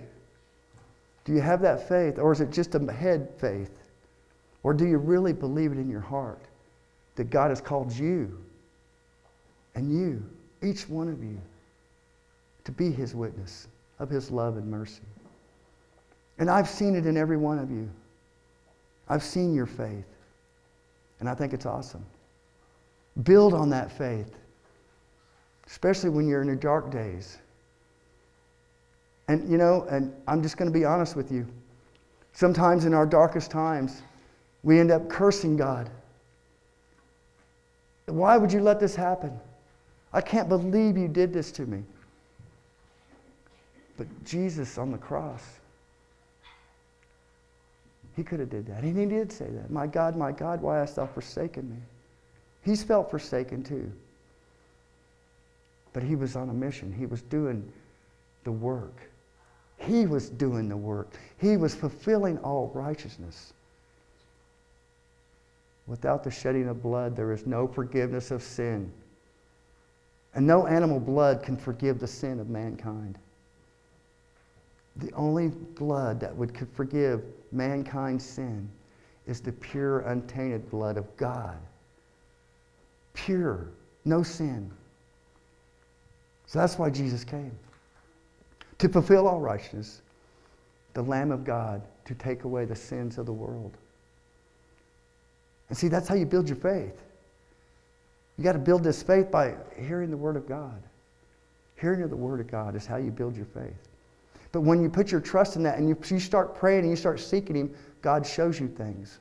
Do 1.25 1.33
you 1.33 1.41
have 1.41 1.61
that 1.63 1.89
faith? 1.89 2.19
Or 2.19 2.33
is 2.33 2.41
it 2.41 2.51
just 2.51 2.75
a 2.75 2.93
head 2.93 3.29
faith? 3.39 3.79
Or 4.63 4.75
do 4.75 4.87
you 4.87 4.99
really 4.99 5.33
believe 5.33 5.73
it 5.73 5.79
in 5.79 5.89
your 5.89 6.01
heart 6.01 6.43
that 7.17 7.31
God 7.31 7.51
has 7.51 7.61
called 7.61 7.93
you 7.93 8.39
and 9.75 9.93
you, 9.93 10.23
each 10.63 10.89
one 10.89 11.09
of 11.09 11.23
you, 11.23 11.41
to 12.65 12.73
be 12.73 12.91
his 12.91 13.15
witness 13.15 13.69
of 13.99 14.11
his 14.11 14.31
love 14.31 14.57
and 14.57 14.67
mercy? 14.67 15.03
And 16.39 16.51
I've 16.51 16.69
seen 16.69 16.95
it 16.95 17.07
in 17.07 17.17
every 17.17 17.37
one 17.37 17.59
of 17.59 17.71
you. 17.71 17.89
I've 19.09 19.23
seen 19.23 19.55
your 19.55 19.67
faith. 19.67 20.05
And 21.21 21.29
I 21.29 21.35
think 21.35 21.53
it's 21.55 21.67
awesome. 21.67 22.05
Build 23.23 23.55
on 23.55 23.71
that 23.71 23.91
faith, 23.91 24.35
especially 25.67 26.11
when 26.11 26.29
you're 26.29 26.41
in 26.41 26.47
your 26.47 26.57
dark 26.57 26.91
days. 26.91 27.39
And, 29.29 29.49
you 29.51 29.59
know, 29.59 29.87
and 29.91 30.13
I'm 30.29 30.43
just 30.43 30.57
going 30.57 30.71
to 30.71 30.79
be 30.79 30.85
honest 30.85 31.17
with 31.17 31.33
you. 31.33 31.47
Sometimes 32.33 32.85
in 32.85 32.95
our 32.95 33.07
darkest 33.07 33.51
times, 33.51 34.03
we 34.63 34.79
end 34.79 34.91
up 34.91 35.09
cursing 35.09 35.57
God. 35.57 35.91
Why 38.07 38.37
would 38.37 38.53
you 38.53 38.61
let 38.61 38.79
this 38.79 38.95
happen? 38.95 39.33
I 40.13 40.21
can't 40.21 40.49
believe 40.49 40.97
you 40.97 41.09
did 41.09 41.33
this 41.33 41.51
to 41.53 41.63
me. 41.63 41.83
But 43.97 44.07
Jesus 44.25 44.79
on 44.79 44.93
the 44.93 44.99
cross, 44.99 45.43
he 48.15 48.23
could 48.23 48.39
have 48.41 48.51
did 48.51 48.67
that. 48.67 48.83
And 48.83 48.97
he 48.97 49.07
did 49.07 49.33
say 49.33 49.47
that. 49.47 49.71
My 49.71 49.87
God, 49.87 50.17
my 50.17 50.33
God, 50.33 50.61
why 50.61 50.79
hast 50.79 50.97
thou 50.97 51.07
forsaken 51.07 51.69
me? 51.69 51.77
He's 52.63 52.83
felt 52.83 53.11
forsaken 53.11 53.63
too. 53.63 53.91
But 55.97 56.03
he 56.03 56.15
was 56.15 56.37
on 56.37 56.51
a 56.51 56.53
mission. 56.53 56.93
He 56.93 57.07
was 57.07 57.23
doing 57.23 57.73
the 58.45 58.53
work. 58.53 59.01
He 59.79 60.07
was 60.07 60.29
doing 60.29 60.69
the 60.69 60.77
work. 60.77 61.09
He 61.39 61.57
was 61.57 61.75
fulfilling 61.75 62.37
all 62.41 62.71
righteousness. 62.75 63.55
Without 65.87 66.23
the 66.23 66.31
shedding 66.31 66.69
of 66.69 66.83
blood, 66.83 67.17
there 67.17 67.33
is 67.33 67.47
no 67.47 67.67
forgiveness 67.67 68.31
of 68.31 68.43
sin. 68.43 68.93
And 70.35 70.47
no 70.47 70.67
animal 70.67 71.01
blood 71.01 71.43
can 71.43 71.57
forgive 71.57 71.99
the 71.99 72.07
sin 72.07 72.41
of 72.41 72.51
mankind. 72.51 73.17
The 74.97 75.11
only 75.15 75.49
blood 75.49 76.21
that 76.21 76.37
would 76.37 76.53
forgive 76.75 77.23
mankind's 77.53 78.23
sin 78.23 78.69
is 79.27 79.41
the 79.41 79.53
pure, 79.53 80.01
untainted 80.01 80.71
blood 80.71 80.99
of 80.99 81.17
God. 81.17 81.57
Pure, 83.15 83.69
no 84.05 84.23
sin. 84.23 84.71
So 86.47 86.59
that's 86.59 86.79
why 86.79 86.91
Jesus 86.91 87.25
came 87.25 87.53
to 88.79 88.89
fulfill 88.89 89.27
all 89.27 89.41
righteousness, 89.41 90.03
the 90.95 91.03
Lamb 91.03 91.33
of 91.33 91.45
God 91.45 91.83
to 92.05 92.15
take 92.15 92.45
away 92.45 92.65
the 92.65 92.77
sins 92.77 93.19
of 93.19 93.27
the 93.27 93.33
world. 93.33 93.77
And 95.69 95.77
see, 95.77 95.89
that's 95.89 96.07
how 96.07 96.15
you 96.15 96.27
build 96.27 96.49
your 96.49 96.57
faith. 96.57 97.03
You 98.39 98.45
got 98.45 98.53
to 98.53 98.59
build 98.59 98.85
this 98.85 99.03
faith 99.03 99.31
by 99.31 99.55
hearing 99.77 100.11
the 100.11 100.17
Word 100.17 100.37
of 100.37 100.47
God. 100.47 100.81
Hearing 101.81 102.07
the 102.09 102.17
Word 102.17 102.41
of 102.41 102.49
God 102.49 102.77
is 102.77 102.87
how 102.87 102.97
you 102.97 103.11
build 103.11 103.37
your 103.37 103.47
faith. 103.47 103.89
But 104.53 104.61
when 104.61 104.83
you 104.83 104.89
put 104.89 105.11
your 105.11 105.21
trust 105.21 105.57
in 105.57 105.63
that 105.65 105.79
and 105.79 105.89
you, 105.89 105.97
you 106.09 106.21
start 106.21 106.55
praying 106.55 106.81
and 106.81 106.91
you 106.91 106.97
start 106.97 107.19
seeking 107.19 107.57
Him, 107.57 107.75
God 108.03 108.27
shows 108.27 108.61
you 108.61 108.69
things. 108.69 109.19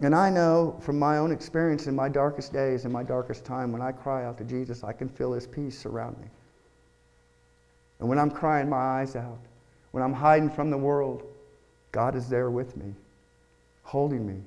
And 0.00 0.14
I 0.14 0.30
know 0.30 0.76
from 0.80 0.98
my 0.98 1.18
own 1.18 1.32
experience 1.32 1.86
in 1.86 1.96
my 1.96 2.08
darkest 2.08 2.52
days, 2.52 2.84
in 2.84 2.92
my 2.92 3.02
darkest 3.02 3.44
time, 3.44 3.72
when 3.72 3.82
I 3.82 3.90
cry 3.90 4.24
out 4.24 4.38
to 4.38 4.44
Jesus, 4.44 4.84
I 4.84 4.92
can 4.92 5.08
feel 5.08 5.32
His 5.32 5.46
peace 5.46 5.76
surround 5.76 6.16
me. 6.18 6.28
And 7.98 8.08
when 8.08 8.18
I'm 8.18 8.30
crying 8.30 8.68
my 8.68 8.76
eyes 8.76 9.16
out, 9.16 9.40
when 9.90 10.02
I'm 10.02 10.12
hiding 10.12 10.50
from 10.50 10.70
the 10.70 10.78
world, 10.78 11.24
God 11.90 12.14
is 12.14 12.28
there 12.28 12.50
with 12.50 12.76
me, 12.76 12.94
holding 13.82 14.26
me. 14.26 14.40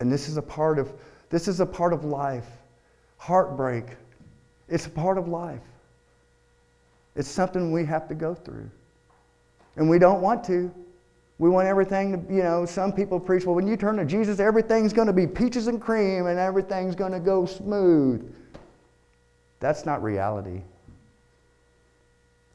And 0.00 0.10
this 0.10 0.28
is 0.28 0.36
a 0.36 0.42
part 0.42 0.78
of 0.78 0.92
this 1.30 1.46
is 1.46 1.60
a 1.60 1.66
part 1.66 1.92
of 1.92 2.04
life. 2.04 2.48
Heartbreak. 3.18 3.84
It's 4.68 4.86
a 4.86 4.90
part 4.90 5.18
of 5.18 5.28
life. 5.28 5.60
It's 7.16 7.28
something 7.28 7.72
we 7.72 7.84
have 7.84 8.08
to 8.08 8.14
go 8.14 8.34
through. 8.34 8.70
And 9.76 9.90
we 9.90 9.98
don't 9.98 10.20
want 10.20 10.44
to. 10.44 10.72
We 11.38 11.48
want 11.48 11.68
everything 11.68 12.26
to, 12.26 12.34
you 12.34 12.42
know, 12.42 12.66
some 12.66 12.92
people 12.92 13.20
preach, 13.20 13.46
well, 13.46 13.54
when 13.54 13.66
you 13.66 13.76
turn 13.76 13.96
to 13.96 14.04
Jesus, 14.04 14.40
everything's 14.40 14.92
going 14.92 15.06
to 15.06 15.12
be 15.12 15.26
peaches 15.26 15.68
and 15.68 15.80
cream 15.80 16.26
and 16.26 16.38
everything's 16.38 16.96
going 16.96 17.12
to 17.12 17.20
go 17.20 17.46
smooth. 17.46 18.34
That's 19.60 19.86
not 19.86 20.02
reality 20.02 20.62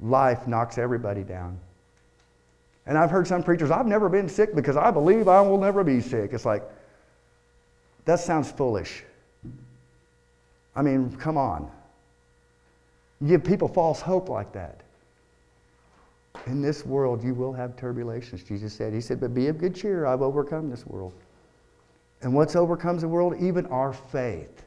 life 0.04 0.48
knocks 0.48 0.78
everybody 0.78 1.24
down. 1.24 1.58
And 2.86 2.98
I've 2.98 3.10
heard 3.10 3.25
some 3.25 3.42
preachers, 3.42 3.72
I've 3.72 3.88
never 3.88 4.10
been 4.10 4.28
sick 4.28 4.54
because 4.54 4.75
I 4.75 4.92
believe 4.92 5.28
I 5.28 5.42
will 5.42 5.58
never 5.58 5.84
be 5.84 6.02
sick. 6.02 6.32
It's 6.34 6.46
like, 6.46 6.63
that 8.06 8.20
sounds 8.20 8.52
foolish. 8.52 9.04
I 10.75 10.82
mean, 10.82 11.16
come 11.16 11.38
on. 11.38 11.72
You 13.22 13.30
give 13.30 13.44
people 13.46 13.70
false 13.70 14.02
hope 14.02 14.28
like 14.28 14.52
that. 14.54 14.82
In 16.46 16.62
this 16.62 16.86
world, 16.86 17.24
you 17.24 17.34
will 17.34 17.54
have 17.54 17.75
turbulations, 17.75 18.46
Jesus 18.46 18.74
said. 18.74 18.94
He 18.94 19.02
said, 19.02 19.20
But 19.20 19.34
be 19.34 19.48
of 19.48 19.58
good 19.58 19.75
cheer, 19.75 20.06
I've 20.06 20.22
overcome 20.22 20.70
this 20.70 20.86
world. 20.86 21.13
And 22.22 22.34
what's 22.34 22.56
overcomes 22.56 23.02
the 23.02 23.08
world? 23.08 23.36
Even 23.40 23.66
our 23.68 23.94
faith. 23.94 24.63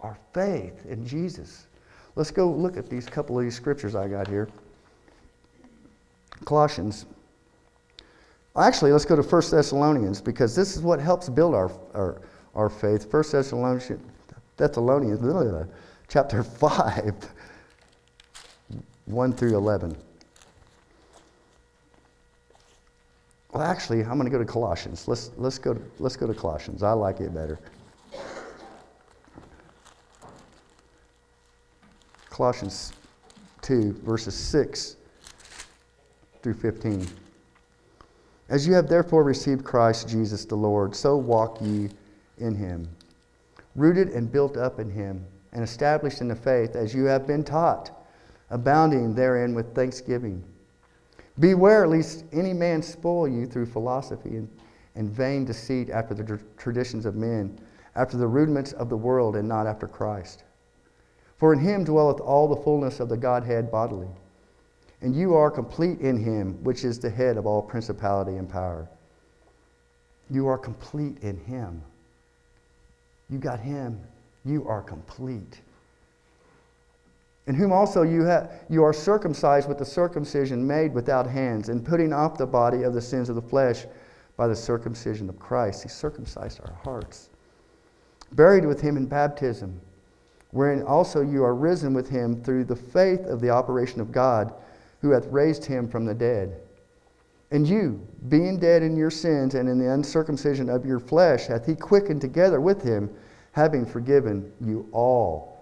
Our 0.00 0.16
faith 0.32 0.84
in 0.86 1.06
Jesus. 1.06 1.66
Let's 2.14 2.30
go 2.30 2.50
look 2.50 2.76
at 2.76 2.88
these 2.88 3.06
couple 3.06 3.38
of 3.38 3.44
these 3.44 3.54
scriptures 3.54 3.94
I 3.94 4.08
got 4.08 4.28
here. 4.28 4.48
Colossians. 6.44 7.06
Actually, 8.56 8.92
let's 8.92 9.04
go 9.04 9.16
to 9.16 9.22
1 9.22 9.42
Thessalonians 9.50 10.20
because 10.20 10.54
this 10.54 10.76
is 10.76 10.82
what 10.82 11.00
helps 11.00 11.28
build 11.28 11.54
our, 11.54 11.70
our, 11.94 12.20
our 12.54 12.70
faith. 12.70 13.12
1 13.12 13.24
Thessalonians, 13.32 13.90
Thessalonians 14.56 15.68
chapter 16.08 16.42
5, 16.42 17.14
1 19.06 19.32
through 19.32 19.56
11. 19.56 19.96
Well, 23.56 23.64
actually, 23.64 24.02
I'm 24.02 24.18
going 24.18 24.26
to 24.26 24.30
go 24.30 24.36
to 24.36 24.44
Colossians. 24.44 25.08
Let's, 25.08 25.30
let's, 25.38 25.56
go 25.56 25.72
to, 25.72 25.80
let's 25.98 26.14
go 26.14 26.26
to 26.26 26.34
Colossians. 26.34 26.82
I 26.82 26.92
like 26.92 27.20
it 27.20 27.32
better. 27.32 27.58
Colossians 32.28 32.92
2, 33.62 33.94
verses 34.04 34.34
6 34.34 34.96
through 36.42 36.52
15. 36.52 37.06
As 38.50 38.66
you 38.66 38.74
have 38.74 38.90
therefore 38.90 39.24
received 39.24 39.64
Christ 39.64 40.06
Jesus 40.06 40.44
the 40.44 40.54
Lord, 40.54 40.94
so 40.94 41.16
walk 41.16 41.56
ye 41.62 41.88
in 42.36 42.54
him, 42.54 42.86
rooted 43.74 44.10
and 44.10 44.30
built 44.30 44.58
up 44.58 44.80
in 44.80 44.90
him, 44.90 45.24
and 45.54 45.64
established 45.64 46.20
in 46.20 46.28
the 46.28 46.36
faith 46.36 46.76
as 46.76 46.92
you 46.92 47.04
have 47.04 47.26
been 47.26 47.42
taught, 47.42 48.04
abounding 48.50 49.14
therein 49.14 49.54
with 49.54 49.74
thanksgiving. 49.74 50.44
Beware 51.38 51.86
lest 51.86 52.24
any 52.32 52.52
man 52.52 52.82
spoil 52.82 53.28
you 53.28 53.46
through 53.46 53.66
philosophy 53.66 54.36
and, 54.36 54.48
and 54.94 55.10
vain 55.10 55.44
deceit 55.44 55.90
after 55.90 56.14
the 56.14 56.40
traditions 56.56 57.04
of 57.04 57.14
men, 57.14 57.58
after 57.94 58.16
the 58.16 58.26
rudiments 58.26 58.72
of 58.72 58.88
the 58.88 58.96
world, 58.96 59.36
and 59.36 59.48
not 59.48 59.66
after 59.66 59.86
Christ. 59.86 60.44
For 61.36 61.52
in 61.52 61.58
him 61.58 61.84
dwelleth 61.84 62.20
all 62.20 62.48
the 62.48 62.62
fullness 62.62 63.00
of 63.00 63.08
the 63.08 63.16
Godhead 63.16 63.70
bodily 63.70 64.08
and 65.02 65.14
you 65.14 65.34
are 65.34 65.50
complete 65.50 66.00
in 66.00 66.16
him, 66.16 66.62
which 66.64 66.84
is 66.84 66.98
the 66.98 67.10
head 67.10 67.36
of 67.36 67.46
all 67.46 67.62
principality 67.62 68.36
and 68.36 68.48
power. 68.48 68.88
You 70.30 70.48
are 70.48 70.58
complete 70.58 71.18
in 71.22 71.38
him. 71.44 71.82
You 73.28 73.38
got 73.38 73.60
him. 73.60 74.00
You 74.44 74.66
are 74.66 74.82
complete. 74.82 75.60
In 77.46 77.54
whom 77.54 77.72
also 77.72 78.02
you, 78.02 78.28
you 78.68 78.82
are 78.82 78.92
circumcised 78.92 79.68
with 79.68 79.78
the 79.78 79.84
circumcision 79.84 80.66
made 80.66 80.92
without 80.92 81.26
hands, 81.26 81.68
and 81.68 81.84
putting 81.84 82.12
off 82.12 82.36
the 82.36 82.46
body 82.46 82.82
of 82.82 82.92
the 82.92 83.00
sins 83.00 83.28
of 83.28 83.36
the 83.36 83.42
flesh 83.42 83.86
by 84.36 84.48
the 84.48 84.56
circumcision 84.56 85.28
of 85.28 85.38
Christ. 85.38 85.82
He 85.82 85.88
circumcised 85.88 86.60
our 86.60 86.74
hearts. 86.82 87.30
Buried 88.32 88.66
with 88.66 88.80
him 88.80 88.96
in 88.96 89.06
baptism, 89.06 89.80
wherein 90.50 90.82
also 90.82 91.20
you 91.20 91.44
are 91.44 91.54
risen 91.54 91.94
with 91.94 92.08
him 92.08 92.42
through 92.42 92.64
the 92.64 92.76
faith 92.76 93.24
of 93.26 93.40
the 93.40 93.50
operation 93.50 94.00
of 94.00 94.10
God 94.10 94.52
who 95.00 95.10
hath 95.10 95.26
raised 95.26 95.64
him 95.64 95.88
from 95.88 96.04
the 96.04 96.14
dead, 96.14 96.60
And 97.52 97.66
you, 97.66 98.04
being 98.28 98.58
dead 98.58 98.82
in 98.82 98.96
your 98.96 99.10
sins 99.10 99.54
and 99.54 99.68
in 99.68 99.78
the 99.78 99.92
uncircumcision 99.92 100.68
of 100.68 100.84
your 100.84 100.98
flesh, 100.98 101.46
hath 101.46 101.64
he 101.64 101.76
quickened 101.76 102.20
together 102.20 102.60
with 102.60 102.82
him, 102.82 103.08
having 103.52 103.86
forgiven 103.86 104.52
you 104.60 104.88
all. 104.90 105.55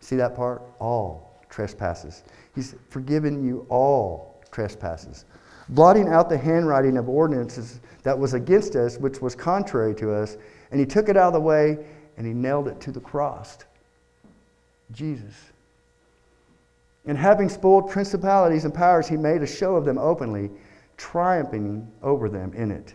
See 0.00 0.16
that 0.16 0.34
part? 0.34 0.62
All 0.78 1.30
trespasses. 1.48 2.24
He's 2.54 2.74
forgiven 2.88 3.44
you 3.44 3.66
all 3.68 4.40
trespasses. 4.50 5.24
Blotting 5.70 6.08
out 6.08 6.28
the 6.28 6.38
handwriting 6.38 6.96
of 6.96 7.08
ordinances 7.08 7.80
that 8.02 8.18
was 8.18 8.34
against 8.34 8.74
us, 8.74 8.98
which 8.98 9.20
was 9.20 9.34
contrary 9.34 9.94
to 9.96 10.12
us, 10.12 10.36
and 10.70 10.80
he 10.80 10.86
took 10.86 11.08
it 11.08 11.16
out 11.16 11.28
of 11.28 11.32
the 11.34 11.40
way 11.40 11.78
and 12.16 12.26
he 12.26 12.32
nailed 12.32 12.68
it 12.68 12.80
to 12.80 12.92
the 12.92 13.00
cross. 13.00 13.58
Jesus. 14.92 15.34
And 17.06 17.16
having 17.16 17.48
spoiled 17.48 17.90
principalities 17.90 18.64
and 18.64 18.74
powers, 18.74 19.08
he 19.08 19.16
made 19.16 19.42
a 19.42 19.46
show 19.46 19.76
of 19.76 19.84
them 19.84 19.98
openly 19.98 20.50
triumphing 20.96 21.90
over 22.02 22.28
them 22.28 22.52
in 22.54 22.70
it. 22.70 22.94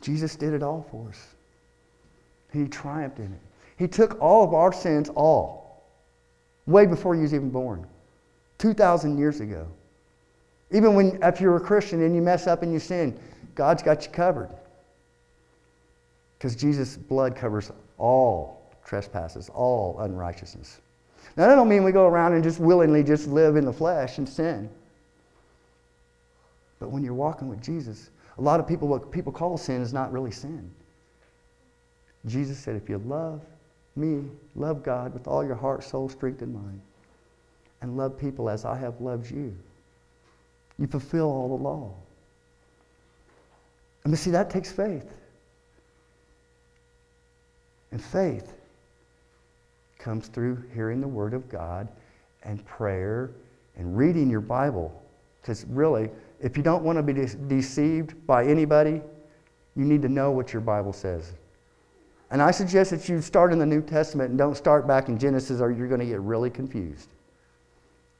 Jesus 0.00 0.34
did 0.34 0.54
it 0.54 0.62
all 0.62 0.86
for 0.90 1.08
us. 1.08 1.34
He 2.52 2.66
triumphed 2.66 3.18
in 3.18 3.32
it. 3.32 3.47
He 3.78 3.86
took 3.86 4.20
all 4.20 4.44
of 4.44 4.54
our 4.54 4.72
sins, 4.72 5.08
all, 5.08 5.84
way 6.66 6.84
before 6.84 7.14
he 7.14 7.22
was 7.22 7.32
even 7.32 7.50
born, 7.50 7.86
2,000 8.58 9.16
years 9.16 9.40
ago. 9.40 9.66
Even 10.72 10.94
when, 10.94 11.18
if 11.22 11.40
you're 11.40 11.56
a 11.56 11.60
Christian 11.60 12.02
and 12.02 12.14
you 12.14 12.20
mess 12.20 12.46
up 12.46 12.62
and 12.62 12.72
you 12.72 12.80
sin, 12.80 13.18
God's 13.54 13.82
got 13.82 14.04
you 14.04 14.10
covered. 14.10 14.50
Because 16.36 16.56
Jesus' 16.56 16.96
blood 16.96 17.36
covers 17.36 17.70
all 17.98 18.68
trespasses, 18.84 19.48
all 19.48 20.00
unrighteousness. 20.00 20.80
Now, 21.36 21.46
that 21.46 21.54
don't 21.54 21.68
mean 21.68 21.84
we 21.84 21.92
go 21.92 22.06
around 22.06 22.34
and 22.34 22.42
just 22.42 22.58
willingly 22.58 23.04
just 23.04 23.28
live 23.28 23.54
in 23.54 23.64
the 23.64 23.72
flesh 23.72 24.18
and 24.18 24.28
sin. 24.28 24.68
But 26.80 26.90
when 26.90 27.04
you're 27.04 27.14
walking 27.14 27.48
with 27.48 27.62
Jesus, 27.62 28.10
a 28.38 28.42
lot 28.42 28.58
of 28.58 28.66
people, 28.66 28.88
what 28.88 29.12
people 29.12 29.32
call 29.32 29.56
sin 29.56 29.82
is 29.82 29.92
not 29.92 30.12
really 30.12 30.32
sin. 30.32 30.68
Jesus 32.26 32.58
said, 32.58 32.74
if 32.74 32.88
you 32.88 32.98
love 32.98 33.40
me, 33.98 34.24
love 34.54 34.82
God 34.82 35.12
with 35.12 35.26
all 35.26 35.44
your 35.44 35.54
heart, 35.54 35.84
soul, 35.84 36.08
strength, 36.08 36.40
and 36.42 36.54
mind, 36.54 36.80
and 37.82 37.96
love 37.96 38.18
people 38.18 38.48
as 38.48 38.64
I 38.64 38.76
have 38.76 39.00
loved 39.00 39.30
you, 39.30 39.54
you 40.78 40.86
fulfill 40.86 41.26
all 41.26 41.48
the 41.56 41.62
law. 41.62 41.92
And 44.04 44.18
see, 44.18 44.30
that 44.30 44.48
takes 44.48 44.72
faith. 44.72 45.12
And 47.90 48.02
faith 48.02 48.54
comes 49.98 50.28
through 50.28 50.62
hearing 50.74 51.00
the 51.00 51.08
Word 51.08 51.34
of 51.34 51.48
God 51.48 51.88
and 52.42 52.64
prayer 52.64 53.30
and 53.76 53.96
reading 53.96 54.30
your 54.30 54.40
Bible. 54.40 55.02
Because 55.40 55.64
really, 55.66 56.10
if 56.40 56.56
you 56.56 56.62
don't 56.62 56.84
want 56.84 56.96
to 56.98 57.02
be 57.02 57.12
de- 57.12 57.34
deceived 57.34 58.26
by 58.26 58.44
anybody, 58.44 59.02
you 59.76 59.84
need 59.84 60.02
to 60.02 60.08
know 60.08 60.30
what 60.30 60.52
your 60.52 60.62
Bible 60.62 60.92
says. 60.92 61.32
And 62.30 62.42
I 62.42 62.50
suggest 62.50 62.90
that 62.90 63.08
you 63.08 63.20
start 63.22 63.52
in 63.52 63.58
the 63.58 63.66
New 63.66 63.80
Testament 63.80 64.30
and 64.30 64.38
don't 64.38 64.56
start 64.56 64.86
back 64.86 65.08
in 65.08 65.18
Genesis 65.18 65.60
or 65.60 65.70
you're 65.70 65.88
going 65.88 66.00
to 66.00 66.06
get 66.06 66.20
really 66.20 66.50
confused. 66.50 67.08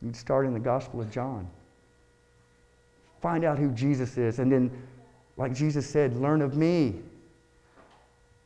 You'd 0.00 0.16
start 0.16 0.46
in 0.46 0.54
the 0.54 0.60
Gospel 0.60 1.00
of 1.00 1.10
John. 1.10 1.48
Find 3.20 3.44
out 3.44 3.58
who 3.58 3.70
Jesus 3.72 4.16
is. 4.16 4.38
And 4.38 4.50
then, 4.50 4.70
like 5.36 5.54
Jesus 5.54 5.86
said, 5.86 6.16
learn 6.16 6.40
of 6.40 6.56
me. 6.56 6.94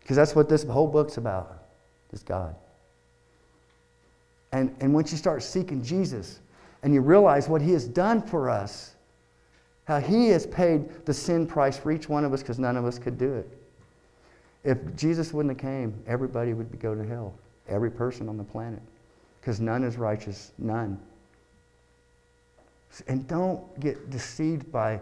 Because 0.01 0.17
that's 0.17 0.35
what 0.35 0.49
this 0.49 0.65
whole 0.65 0.89
book's 0.89 1.17
about, 1.17 1.65
is 2.13 2.23
God. 2.23 2.57
And, 4.51 4.75
and 4.81 4.93
once 4.93 5.13
you 5.13 5.19
start 5.19 5.43
seeking 5.43 5.83
Jesus 5.83 6.41
and 6.83 6.93
you 6.93 7.01
realize 7.01 7.49
what 7.49 7.63
he 7.63 7.73
has 7.73 7.87
done 7.87 8.21
for 8.21 8.51
us, 8.51 8.95
how 9.85 10.01
he 10.01 10.29
has 10.29 10.47
paid 10.47 11.07
the 11.07 11.15
sin 11.15 11.47
price 11.47 11.77
for 11.77 11.93
each 11.93 12.09
one 12.09 12.25
of 12.25 12.33
us 12.33 12.43
because 12.43 12.59
none 12.59 12.77
of 12.77 12.85
us 12.85 12.99
could 12.99 13.17
do 13.17 13.33
it. 13.35 13.49
If 14.65 14.97
Jesus 14.97 15.33
wouldn't 15.33 15.61
have 15.61 15.71
came, 15.71 16.03
everybody 16.07 16.55
would 16.55 16.79
go 16.81 16.95
to 16.95 17.05
hell. 17.05 17.35
Every 17.69 17.91
person 17.91 18.29
on 18.29 18.37
the 18.37 18.45
planet. 18.45 18.81
Because 19.41 19.61
none 19.61 19.83
is 19.83 19.97
righteous. 19.97 20.53
None. 20.59 20.99
And 23.09 23.27
don't 23.27 23.81
get 23.81 24.11
deceived 24.11 24.71
by 24.71 25.01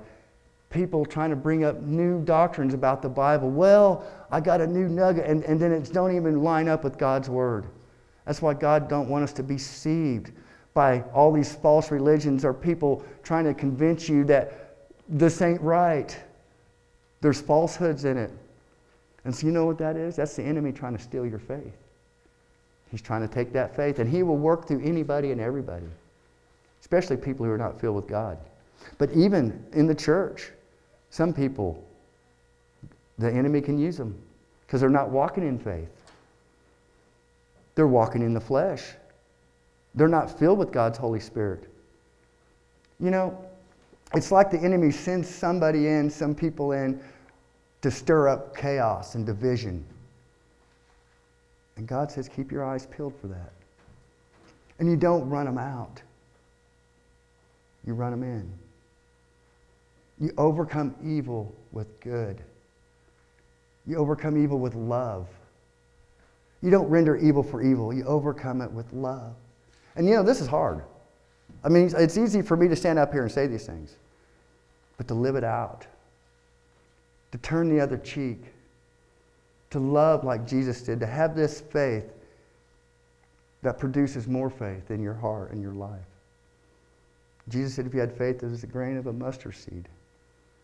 people 0.71 1.05
trying 1.05 1.31
to 1.31 1.37
bring 1.37 1.65
up 1.65 1.83
new 1.83 2.25
doctrines 2.25 2.73
about 2.73 3.03
the 3.03 3.09
Bible. 3.09 3.51
Well, 3.51 4.05
I 4.31 4.41
got 4.41 4.61
a 4.61 4.67
new 4.67 4.89
nugget, 4.89 5.27
and, 5.27 5.43
and 5.45 5.61
then 5.61 5.73
it 5.73 5.93
don't 5.93 6.15
even 6.15 6.43
line 6.43 6.69
up 6.69 6.85
with 6.85 6.97
God's 6.97 7.29
word. 7.29 7.67
That's 8.25 8.41
why 8.41 8.55
God 8.55 8.89
don't 8.89 9.09
want 9.09 9.25
us 9.25 9.33
to 9.35 9.43
be 9.43 9.57
deceived 9.57 10.31
by 10.73 11.01
all 11.13 11.33
these 11.33 11.53
false 11.53 11.91
religions 11.91 12.45
or 12.45 12.55
people 12.55 13.05
trying 13.25 13.45
to 13.45 13.55
convince 13.55 14.09
you 14.09 14.25
that 14.25 14.77
this 15.09 15.43
ain't 15.43 15.61
right. 15.61 16.17
There's 17.21 17.41
falsehoods 17.41 18.05
in 18.05 18.17
it. 18.17 18.31
And 19.25 19.35
so 19.35 19.47
you 19.47 19.53
know 19.53 19.67
what 19.67 19.79
that 19.79 19.97
is? 19.97 20.17
That's 20.17 20.35
the 20.35 20.43
enemy 20.43 20.73
trying 20.73 20.97
to 20.97 21.03
steal 21.03 21.27
your 21.27 21.39
faith. 21.39 21.77
He's 22.91 23.03
trying 23.03 23.27
to 23.27 23.33
take 23.33 23.53
that 23.53 23.77
faith, 23.77 23.99
and 23.99 24.11
he 24.11 24.23
will 24.23 24.37
work 24.37 24.67
through 24.67 24.83
anybody 24.83 25.31
and 25.31 25.41
everybody, 25.41 25.87
especially 26.81 27.17
people 27.17 27.47
who 27.47 27.53
are 27.53 27.59
not 27.59 27.81
filled 27.81 27.97
with 27.97 28.09
God. 28.09 28.39
But 28.99 29.11
even 29.13 29.65
in 29.73 29.87
the 29.87 29.95
church, 29.95 30.51
some 31.11 31.33
people, 31.33 31.85
the 33.19 33.31
enemy 33.31 33.61
can 33.61 33.79
use 33.79 33.97
them 33.97 34.17
because 34.67 34.81
they're 34.81 34.91
not 34.91 35.11
walking 35.11 35.47
in 35.47 35.59
faith. 35.59 35.89
They're 37.75 37.87
walking 37.87 38.23
in 38.23 38.35
the 38.35 38.41
flesh. 38.41 38.85
They're 39.95 40.09
not 40.09 40.39
filled 40.39 40.59
with 40.59 40.73
God's 40.73 40.99
Holy 40.99 41.21
Spirit. 41.21 41.65
You 42.99 43.11
know, 43.11 43.45
it's 44.15 44.33
like 44.33 44.51
the 44.51 44.59
enemy 44.59 44.91
sends 44.91 45.29
somebody 45.29 45.87
in, 45.87 46.11
some 46.11 46.35
people 46.35 46.73
in, 46.73 47.01
to 47.83 47.91
stir 47.91 48.29
up 48.29 48.57
chaos 48.57 49.15
and 49.15 49.25
division. 49.25 49.85
And 51.77 51.87
God 51.87 52.11
says, 52.11 52.29
keep 52.29 52.53
your 52.53 52.65
eyes 52.65 52.87
peeled 52.87 53.15
for 53.21 53.29
that. 53.29 53.53
And 54.79 54.89
you 54.91 54.97
don't 54.97 55.29
run 55.29 55.47
them 55.47 55.59
out, 55.59 56.03
you 57.87 57.95
run 57.95 58.11
them 58.11 58.23
in. 58.23 58.51
You 60.19 60.33
overcome 60.37 60.95
evil 61.03 61.55
with 61.73 61.99
good. 62.01 62.43
You 63.87 63.97
overcome 63.97 64.43
evil 64.43 64.59
with 64.59 64.75
love. 64.75 65.27
You 66.63 66.71
don't 66.71 66.89
render 66.89 67.17
evil 67.17 67.43
for 67.43 67.63
evil, 67.63 67.93
you 67.93 68.05
overcome 68.05 68.61
it 68.61 68.71
with 68.71 68.93
love. 68.93 69.35
And 69.97 70.07
you 70.07 70.15
know, 70.15 70.23
this 70.23 70.41
is 70.41 70.47
hard. 70.47 70.85
I 71.65 71.69
mean, 71.69 71.91
it's 71.97 72.19
easy 72.19 72.43
for 72.43 72.57
me 72.57 72.69
to 72.69 72.77
stand 72.77 72.99
up 72.99 73.13
here 73.13 73.23
and 73.23 73.33
say 73.33 73.47
these 73.47 73.67
things, 73.67 73.97
but 74.97 75.09
to 75.09 75.15
live 75.15 75.37
it 75.37 75.45
out, 75.45 75.87
to 77.33 77.39
turn 77.39 77.69
the 77.69 77.81
other 77.81 77.99
cheek, 77.99 78.43
to 79.71 79.79
love 79.79 80.25
like 80.25 80.47
Jesus 80.47 80.83
did, 80.83 81.01
to 81.01 81.07
have 81.07 81.37
this 81.37 81.61
faith 81.61 82.05
that 83.63 83.79
produces 83.79 84.27
more 84.27 84.51
faith 84.51 84.91
in 84.91 85.03
your 85.03 85.15
heart 85.15 85.53
and 85.53 85.63
your 85.63 85.75
life. 85.75 86.01
Jesus 87.49 87.75
said, 87.75 87.87
if 87.87 87.95
you 87.95 88.01
had 88.01 88.13
faith 88.13 88.43
as 88.43 88.63
a 88.63 88.67
grain 88.67 88.97
of 88.97 89.07
a 89.07 89.13
mustard 89.13 89.55
seed, 89.55 89.89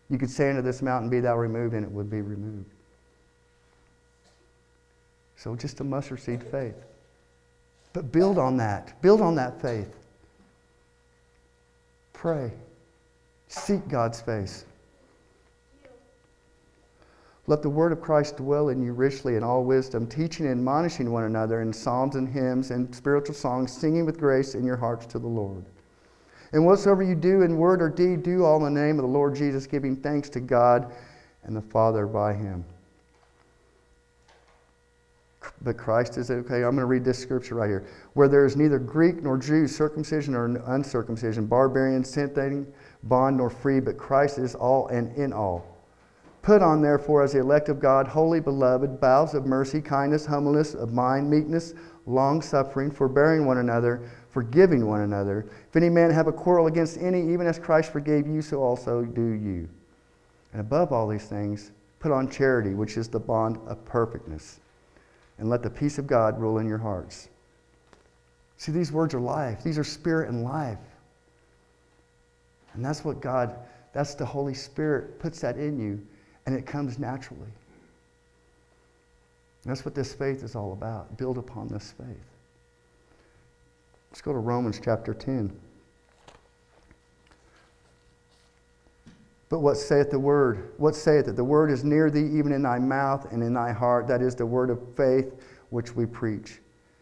you 0.09 0.17
could 0.17 0.29
say 0.29 0.49
unto 0.49 0.61
this 0.61 0.81
mountain, 0.81 1.09
Be 1.09 1.19
thou 1.19 1.37
removed, 1.37 1.73
and 1.73 1.83
it 1.83 1.91
would 1.91 2.09
be 2.09 2.21
removed. 2.21 2.69
So 5.35 5.55
just 5.55 5.79
a 5.81 5.83
mustard 5.83 6.19
seed 6.19 6.43
faith. 6.43 6.75
But 7.93 8.11
build 8.11 8.37
on 8.37 8.57
that. 8.57 8.99
Build 9.01 9.21
on 9.21 9.35
that 9.35 9.61
faith. 9.61 9.95
Pray. 12.13 12.51
Seek 13.47 13.87
God's 13.87 14.21
face. 14.21 14.65
Let 17.49 17.61
the 17.61 17.69
word 17.69 17.93
of 17.93 18.01
Christ 18.01 18.35
dwell 18.35 18.67
in 18.69 18.83
you 18.83 18.91
richly 18.91 19.37
in 19.37 19.43
all 19.43 19.63
wisdom, 19.63 20.05
teaching 20.05 20.47
and 20.47 20.59
admonishing 20.59 21.09
one 21.09 21.23
another 21.23 21.61
in 21.61 21.71
psalms 21.71 22.15
and 22.15 22.27
hymns 22.27 22.71
and 22.71 22.93
spiritual 22.93 23.35
songs, 23.35 23.71
singing 23.71 24.05
with 24.05 24.19
grace 24.19 24.53
in 24.53 24.65
your 24.65 24.75
hearts 24.75 25.05
to 25.07 25.19
the 25.19 25.27
Lord. 25.27 25.63
And 26.51 26.65
whatsoever 26.65 27.03
you 27.03 27.15
do 27.15 27.43
in 27.43 27.57
word 27.57 27.81
or 27.81 27.89
deed, 27.89 28.21
do 28.21 28.43
all 28.43 28.65
in 28.65 28.73
the 28.73 28.81
name 28.81 28.99
of 28.99 29.03
the 29.03 29.11
Lord 29.11 29.33
Jesus, 29.33 29.65
giving 29.65 29.95
thanks 29.95 30.29
to 30.31 30.41
God 30.41 30.93
and 31.43 31.55
the 31.55 31.61
Father 31.61 32.05
by 32.05 32.33
him. 32.33 32.65
But 35.61 35.77
Christ 35.77 36.17
is 36.17 36.29
okay. 36.29 36.55
I'm 36.55 36.75
going 36.75 36.77
to 36.77 36.85
read 36.85 37.05
this 37.05 37.17
scripture 37.17 37.55
right 37.55 37.69
here. 37.69 37.87
Where 38.13 38.27
there 38.27 38.45
is 38.45 38.57
neither 38.57 38.77
Greek 38.77 39.23
nor 39.23 39.37
Jew, 39.37 39.67
circumcision 39.67 40.35
or 40.35 40.45
uncircumcision, 40.73 41.45
barbarian, 41.45 42.03
Scythian, 42.03 42.67
bond 43.03 43.37
nor 43.37 43.49
free, 43.49 43.79
but 43.79 43.97
Christ 43.97 44.37
is 44.37 44.53
all 44.53 44.87
and 44.87 45.15
in 45.15 45.31
all. 45.31 45.76
Put 46.41 46.61
on, 46.61 46.81
therefore, 46.81 47.23
as 47.23 47.33
the 47.33 47.39
elect 47.39 47.67
of 47.67 47.79
God, 47.79 48.07
holy, 48.07 48.39
beloved, 48.39 49.01
bowels 49.01 49.33
of 49.33 49.45
mercy, 49.45 49.81
kindness, 49.81 50.25
humbleness 50.25 50.75
of 50.75 50.93
mind, 50.93 51.29
meekness, 51.29 51.73
long 52.05 52.41
suffering, 52.41 52.89
forbearing 52.89 53.45
one 53.45 53.57
another, 53.57 54.09
forgiving 54.29 54.87
one 54.87 55.01
another. 55.01 55.45
If 55.67 55.75
any 55.75 55.89
man 55.89 56.09
have 56.11 56.27
a 56.27 56.31
quarrel 56.31 56.67
against 56.67 56.97
any, 56.99 57.21
even 57.33 57.47
as 57.47 57.59
Christ 57.59 57.91
forgave 57.91 58.27
you, 58.27 58.41
so 58.41 58.63
also 58.63 59.03
do 59.03 59.31
you. 59.31 59.67
And 60.53 60.61
above 60.61 60.93
all 60.93 61.07
these 61.07 61.25
things, 61.25 61.71
put 61.99 62.13
on 62.13 62.29
charity, 62.29 62.73
which 62.73 62.95
is 62.95 63.09
the 63.09 63.19
bond 63.19 63.57
of 63.67 63.83
perfectness. 63.83 64.61
And 65.37 65.49
let 65.49 65.63
the 65.63 65.69
peace 65.69 65.97
of 65.97 66.07
God 66.07 66.39
rule 66.39 66.59
in 66.59 66.67
your 66.67 66.77
hearts. 66.77 67.27
See, 68.55 68.71
these 68.71 68.91
words 68.91 69.13
are 69.13 69.19
life, 69.19 69.63
these 69.63 69.77
are 69.77 69.83
spirit 69.83 70.29
and 70.29 70.43
life. 70.43 70.79
And 72.73 72.85
that's 72.85 73.03
what 73.03 73.19
God 73.19 73.55
That's 73.93 74.13
the 74.13 74.25
Holy 74.25 74.53
Spirit 74.53 75.19
puts 75.19 75.41
that 75.41 75.57
in 75.57 75.79
you, 75.79 75.99
and 76.47 76.55
it 76.55 76.65
comes 76.65 76.97
naturally. 76.97 77.51
That's 79.65 79.83
what 79.83 79.93
this 79.93 80.13
faith 80.13 80.43
is 80.43 80.55
all 80.55 80.71
about. 80.71 81.17
Build 81.17 81.37
upon 81.37 81.67
this 81.67 81.93
faith. 81.97 82.25
Let's 84.09 84.21
go 84.21 84.31
to 84.31 84.39
Romans 84.39 84.79
chapter 84.83 85.13
10. 85.13 85.51
But 89.49 89.59
what 89.59 89.75
saith 89.75 90.09
the 90.09 90.19
word? 90.19 90.71
What 90.77 90.95
saith 90.95 91.27
it? 91.27 91.35
The 91.35 91.43
word 91.43 91.69
is 91.69 91.83
near 91.83 92.09
thee, 92.09 92.37
even 92.37 92.53
in 92.53 92.63
thy 92.63 92.79
mouth 92.79 93.31
and 93.31 93.43
in 93.43 93.53
thy 93.53 93.73
heart. 93.73 94.07
That 94.07 94.21
is 94.21 94.33
the 94.33 94.45
word 94.45 94.69
of 94.69 94.79
faith 94.95 95.33
which 95.69 95.95
we 95.95 96.05
preach. 96.05 96.59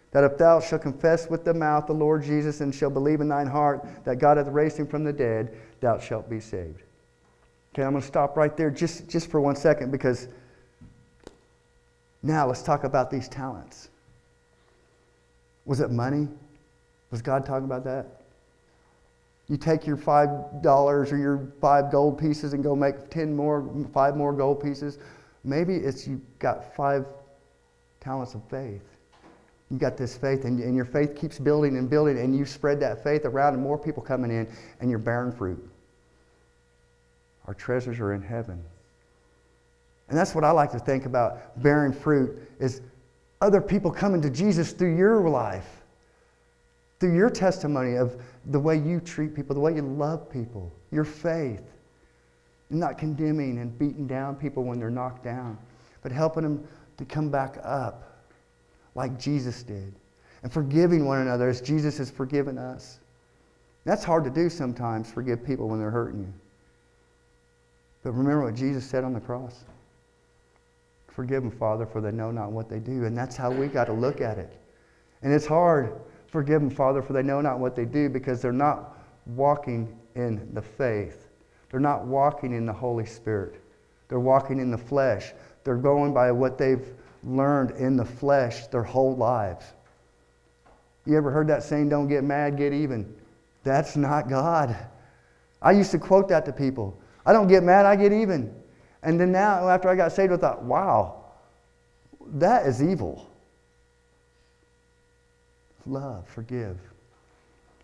That 0.10 0.23
if 0.23 0.39
thou 0.39 0.60
shalt 0.60 0.81
confess 0.81 1.29
with 1.29 1.45
the 1.45 1.53
mouth 1.53 1.86
the 1.86 1.93
Lord 1.93 2.23
Jesus 2.23 2.62
and 2.62 2.73
shalt 2.73 2.93
believe 2.95 3.21
in 3.21 3.27
thine 3.27 3.47
heart 3.47 3.86
that 4.05 4.17
God 4.17 4.38
hath 4.38 4.47
raised 4.47 4.77
him 4.77 4.88
from 4.88 5.03
the 5.03 5.13
dead, 5.13 5.55
thou 5.81 5.99
shalt 5.99 6.29
be 6.29 6.39
saved. 6.39 6.81
Okay, 7.76 7.84
I'm 7.84 7.92
going 7.92 8.02
to 8.02 8.08
stop 8.08 8.38
right 8.38 8.56
there 8.56 8.72
just, 8.72 9.10
just 9.10 9.30
for 9.30 9.42
one 9.42 9.58
second 9.58 9.92
because 9.92 10.30
now 12.24 12.48
let's 12.48 12.62
talk 12.62 12.86
about 12.86 13.12
these 13.12 13.28
talents. 13.28 13.90
Was 15.66 15.82
it 15.82 15.92
money? 15.92 16.30
Was 17.12 17.22
God 17.22 17.46
talking 17.46 17.66
about 17.66 17.84
that? 17.84 18.22
You 19.50 19.58
take 19.58 19.86
your 19.86 19.98
five 19.98 20.30
dollars 20.64 21.12
or 21.12 21.18
your 21.18 21.50
five 21.60 21.92
gold 21.92 22.18
pieces 22.18 22.54
and 22.54 22.64
go 22.64 22.78
make 22.78 23.10
ten 23.10 23.36
more, 23.36 23.70
five 23.94 24.16
more 24.16 24.32
gold 24.32 24.64
pieces. 24.64 24.98
Maybe 25.44 25.76
it's 25.76 26.08
you 26.08 26.22
got 26.40 26.74
five 26.78 27.06
talents 28.00 28.36
of 28.36 28.42
faith. 28.50 28.84
You 29.70 29.78
got 29.78 29.98
this 29.98 30.16
faith, 30.16 30.46
and, 30.46 30.62
and 30.62 30.78
your 30.78 30.86
faith 30.86 31.14
keeps 31.14 31.40
building 31.40 31.78
and 31.78 31.90
building, 31.90 32.20
and 32.20 32.34
you 32.36 32.46
spread 32.46 32.80
that 32.80 33.04
faith 33.04 33.26
around, 33.26 33.54
and 33.54 33.62
more 33.62 33.78
people 33.78 34.02
coming 34.02 34.32
in, 34.32 34.48
and 34.80 34.90
you're 34.90 34.98
bearing 34.98 35.34
fruit. 35.34 35.62
Our 37.47 37.53
treasures 37.53 37.99
are 37.99 38.13
in 38.13 38.21
heaven. 38.21 38.63
And 40.10 40.17
that's 40.17 40.36
what 40.36 40.43
I 40.43 40.51
like 40.51 40.71
to 40.71 40.79
think 40.79 41.05
about 41.05 41.62
bearing 41.62 41.93
fruit 41.93 42.38
is 42.60 42.81
other 43.41 43.62
people 43.62 43.91
coming 43.91 44.21
to 44.21 44.29
Jesus 44.29 44.71
through 44.71 44.95
your 44.95 45.27
life, 45.29 45.84
through 46.99 47.15
your 47.15 47.29
testimony 47.29 47.95
of 47.95 48.21
the 48.47 48.60
way 48.60 48.77
you 48.77 48.99
treat 48.99 49.36
people, 49.36 49.53
the 49.53 49.60
way 49.60 49.75
you 49.75 49.81
love 49.81 50.29
people, 50.29 50.71
your 50.91 51.03
faith. 51.03 51.63
Not 52.69 52.97
condemning 52.97 53.60
and 53.60 53.77
beating 53.77 54.08
down 54.08 54.36
people 54.36 54.63
when 54.63 54.79
they're 54.79 54.89
knocked 54.89 55.23
down, 55.23 55.58
but 56.01 56.12
helping 56.12 56.43
them 56.43 56.67
to 56.97 57.05
come 57.05 57.29
back 57.29 57.60
up 57.63 58.27
like 58.95 59.19
Jesus 59.19 59.62
did. 59.62 59.93
And 60.41 60.51
forgiving 60.51 61.05
one 61.05 61.21
another 61.21 61.49
as 61.49 61.62
Jesus 61.62 61.97
has 61.97 62.10
forgiven 62.10 62.58
us. 62.58 62.99
That's 63.84 64.03
hard 64.03 64.23
to 64.23 64.29
do 64.29 64.49
sometimes, 64.49 65.12
forgive 65.12 65.45
people 65.45 65.67
when 65.67 65.79
they're 65.79 65.91
hurting 65.91 66.21
you. 66.21 66.34
But 68.06 68.12
remember 68.12 68.44
what 68.44 68.54
Jesus 68.54 68.86
said 68.86 69.04
on 69.04 69.13
the 69.13 69.20
cross. 69.20 69.65
Forgive 71.08 71.41
them, 71.41 71.50
Father, 71.50 71.88
for 71.88 72.02
they 72.02 72.12
know 72.12 72.30
not 72.30 72.52
what 72.52 72.70
they 72.70 72.78
do. 72.78 73.06
And 73.06 73.18
that's 73.18 73.36
how 73.36 73.50
we 73.50 73.65
got 73.65 73.86
to 73.86 73.94
look 73.94 74.22
at 74.22 74.38
it. 74.38 74.62
And 75.24 75.34
it's 75.34 75.48
hard. 75.48 75.91
Forgive 76.28 76.62
them, 76.62 76.70
Father, 76.70 77.02
for 77.02 77.13
they 77.13 77.24
know 77.24 77.41
not 77.41 77.58
what 77.58 77.76
they 77.76 77.84
do 77.84 78.08
because 78.08 78.44
they're 78.44 78.52
not 78.52 78.96
walking 79.26 79.98
in 80.13 80.54
the 80.54 80.62
faith. 80.62 81.30
They're 81.72 81.80
not 81.80 82.06
walking 82.06 82.54
in 82.54 82.68
the 82.68 82.74
Holy 82.74 83.08
Spirit. 83.08 83.60
They're 84.08 84.20
walking 84.20 84.60
in 84.60 84.70
the 84.70 84.78
flesh. 84.78 85.34
They're 85.63 85.76
going 85.76 86.13
by 86.13 86.32
what 86.32 86.60
they've 86.60 86.86
learned 87.24 87.72
in 87.72 87.98
the 87.98 88.06
flesh 88.06 88.68
their 88.68 88.84
whole 88.84 89.15
lives. 89.15 89.65
You 91.08 91.18
ever 91.18 91.32
heard 91.32 91.48
that 91.48 91.63
saying, 91.63 91.89
don't 91.89 92.08
get 92.08 92.24
mad, 92.24 92.56
get 92.56 92.72
even? 92.72 93.15
That's 93.63 93.96
not 93.96 94.30
God. 94.30 94.78
I 95.60 95.72
used 95.72 95.89
to 95.89 95.98
quote 95.98 96.28
that 96.30 96.46
to 96.46 96.54
people. 96.54 97.02
I 97.26 97.34
don't 97.34 97.48
get 97.48 97.64
mad, 97.64 97.86
I 97.86 97.96
get 97.96 98.12
even. 98.12 98.54
And 99.04 99.20
then 99.20 99.32
now, 99.32 99.68
after 99.70 99.88
I 99.90 99.96
got 99.96 100.12
saved, 100.12 100.34
I 100.34 100.38
thought, 100.38 100.64
wow, 100.64 101.24
that 102.34 102.66
is 102.66 102.82
evil. 102.82 103.28
Love, 105.86 106.28
forgive. 106.28 106.78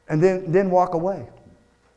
And 0.10 0.22
then, 0.22 0.52
then 0.52 0.70
walk 0.72 0.94
away 0.94 1.28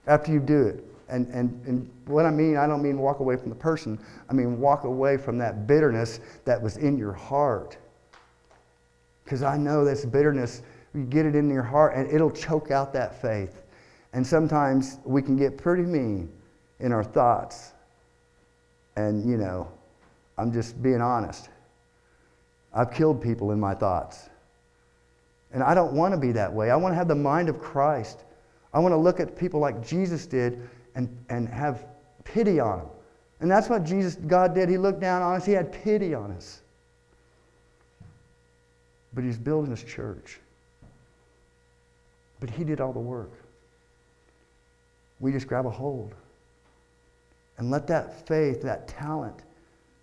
after 0.06 0.32
you 0.32 0.40
do 0.40 0.66
it. 0.66 0.84
And, 1.08 1.26
and, 1.28 1.66
and 1.66 1.90
what 2.06 2.26
I 2.26 2.30
mean, 2.30 2.56
I 2.56 2.66
don't 2.66 2.82
mean 2.82 2.98
walk 2.98 3.20
away 3.20 3.36
from 3.36 3.48
the 3.48 3.54
person. 3.54 3.98
I 4.28 4.32
mean 4.32 4.60
walk 4.60 4.84
away 4.84 5.16
from 5.16 5.38
that 5.38 5.66
bitterness 5.66 6.20
that 6.44 6.60
was 6.60 6.76
in 6.76 6.98
your 6.98 7.12
heart. 7.12 7.76
Because 9.24 9.42
I 9.42 9.56
know 9.56 9.84
this 9.84 10.04
bitterness, 10.04 10.62
you 10.94 11.04
get 11.04 11.26
it 11.26 11.34
in 11.34 11.50
your 11.50 11.62
heart 11.62 11.94
and 11.96 12.10
it'll 12.10 12.30
choke 12.30 12.70
out 12.70 12.92
that 12.92 13.20
faith. 13.20 13.62
And 14.12 14.26
sometimes 14.26 14.98
we 15.04 15.22
can 15.22 15.36
get 15.36 15.56
pretty 15.56 15.82
mean 15.82 16.30
in 16.84 16.92
our 16.92 17.02
thoughts. 17.02 17.72
And, 18.94 19.28
you 19.28 19.38
know, 19.38 19.66
I'm 20.36 20.52
just 20.52 20.80
being 20.82 21.00
honest. 21.00 21.48
I've 22.74 22.92
killed 22.92 23.22
people 23.22 23.52
in 23.52 23.58
my 23.58 23.74
thoughts. 23.74 24.28
And 25.52 25.62
I 25.62 25.74
don't 25.74 25.94
want 25.94 26.12
to 26.12 26.20
be 26.20 26.30
that 26.32 26.52
way. 26.52 26.70
I 26.70 26.76
want 26.76 26.92
to 26.92 26.96
have 26.96 27.08
the 27.08 27.14
mind 27.14 27.48
of 27.48 27.58
Christ. 27.58 28.24
I 28.74 28.80
want 28.80 28.92
to 28.92 28.98
look 28.98 29.18
at 29.18 29.36
people 29.36 29.60
like 29.60 29.84
Jesus 29.84 30.26
did 30.26 30.68
and, 30.94 31.08
and 31.30 31.48
have 31.48 31.86
pity 32.24 32.60
on 32.60 32.80
them. 32.80 32.88
And 33.40 33.50
that's 33.50 33.68
what 33.68 33.84
Jesus, 33.84 34.16
God 34.16 34.54
did. 34.54 34.68
He 34.68 34.76
looked 34.76 35.00
down 35.00 35.22
on 35.22 35.36
us, 35.36 35.46
He 35.46 35.52
had 35.52 35.72
pity 35.72 36.14
on 36.14 36.32
us. 36.32 36.60
But 39.14 39.24
He's 39.24 39.38
building 39.38 39.70
His 39.70 39.82
church. 39.82 40.38
But 42.40 42.50
He 42.50 42.62
did 42.62 42.80
all 42.80 42.92
the 42.92 42.98
work. 42.98 43.32
We 45.20 45.32
just 45.32 45.46
grab 45.46 45.64
a 45.64 45.70
hold 45.70 46.14
and 47.58 47.70
let 47.70 47.86
that 47.86 48.26
faith, 48.26 48.62
that 48.62 48.88
talent, 48.88 49.42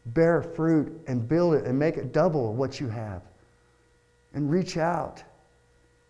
bear 0.07 0.41
fruit 0.41 1.01
and 1.07 1.27
build 1.27 1.55
it 1.55 1.65
and 1.65 1.77
make 1.77 1.97
it 1.97 2.11
double 2.11 2.53
what 2.53 2.79
you 2.79 2.87
have. 2.87 3.21
And 4.33 4.49
reach 4.49 4.77
out. 4.77 5.23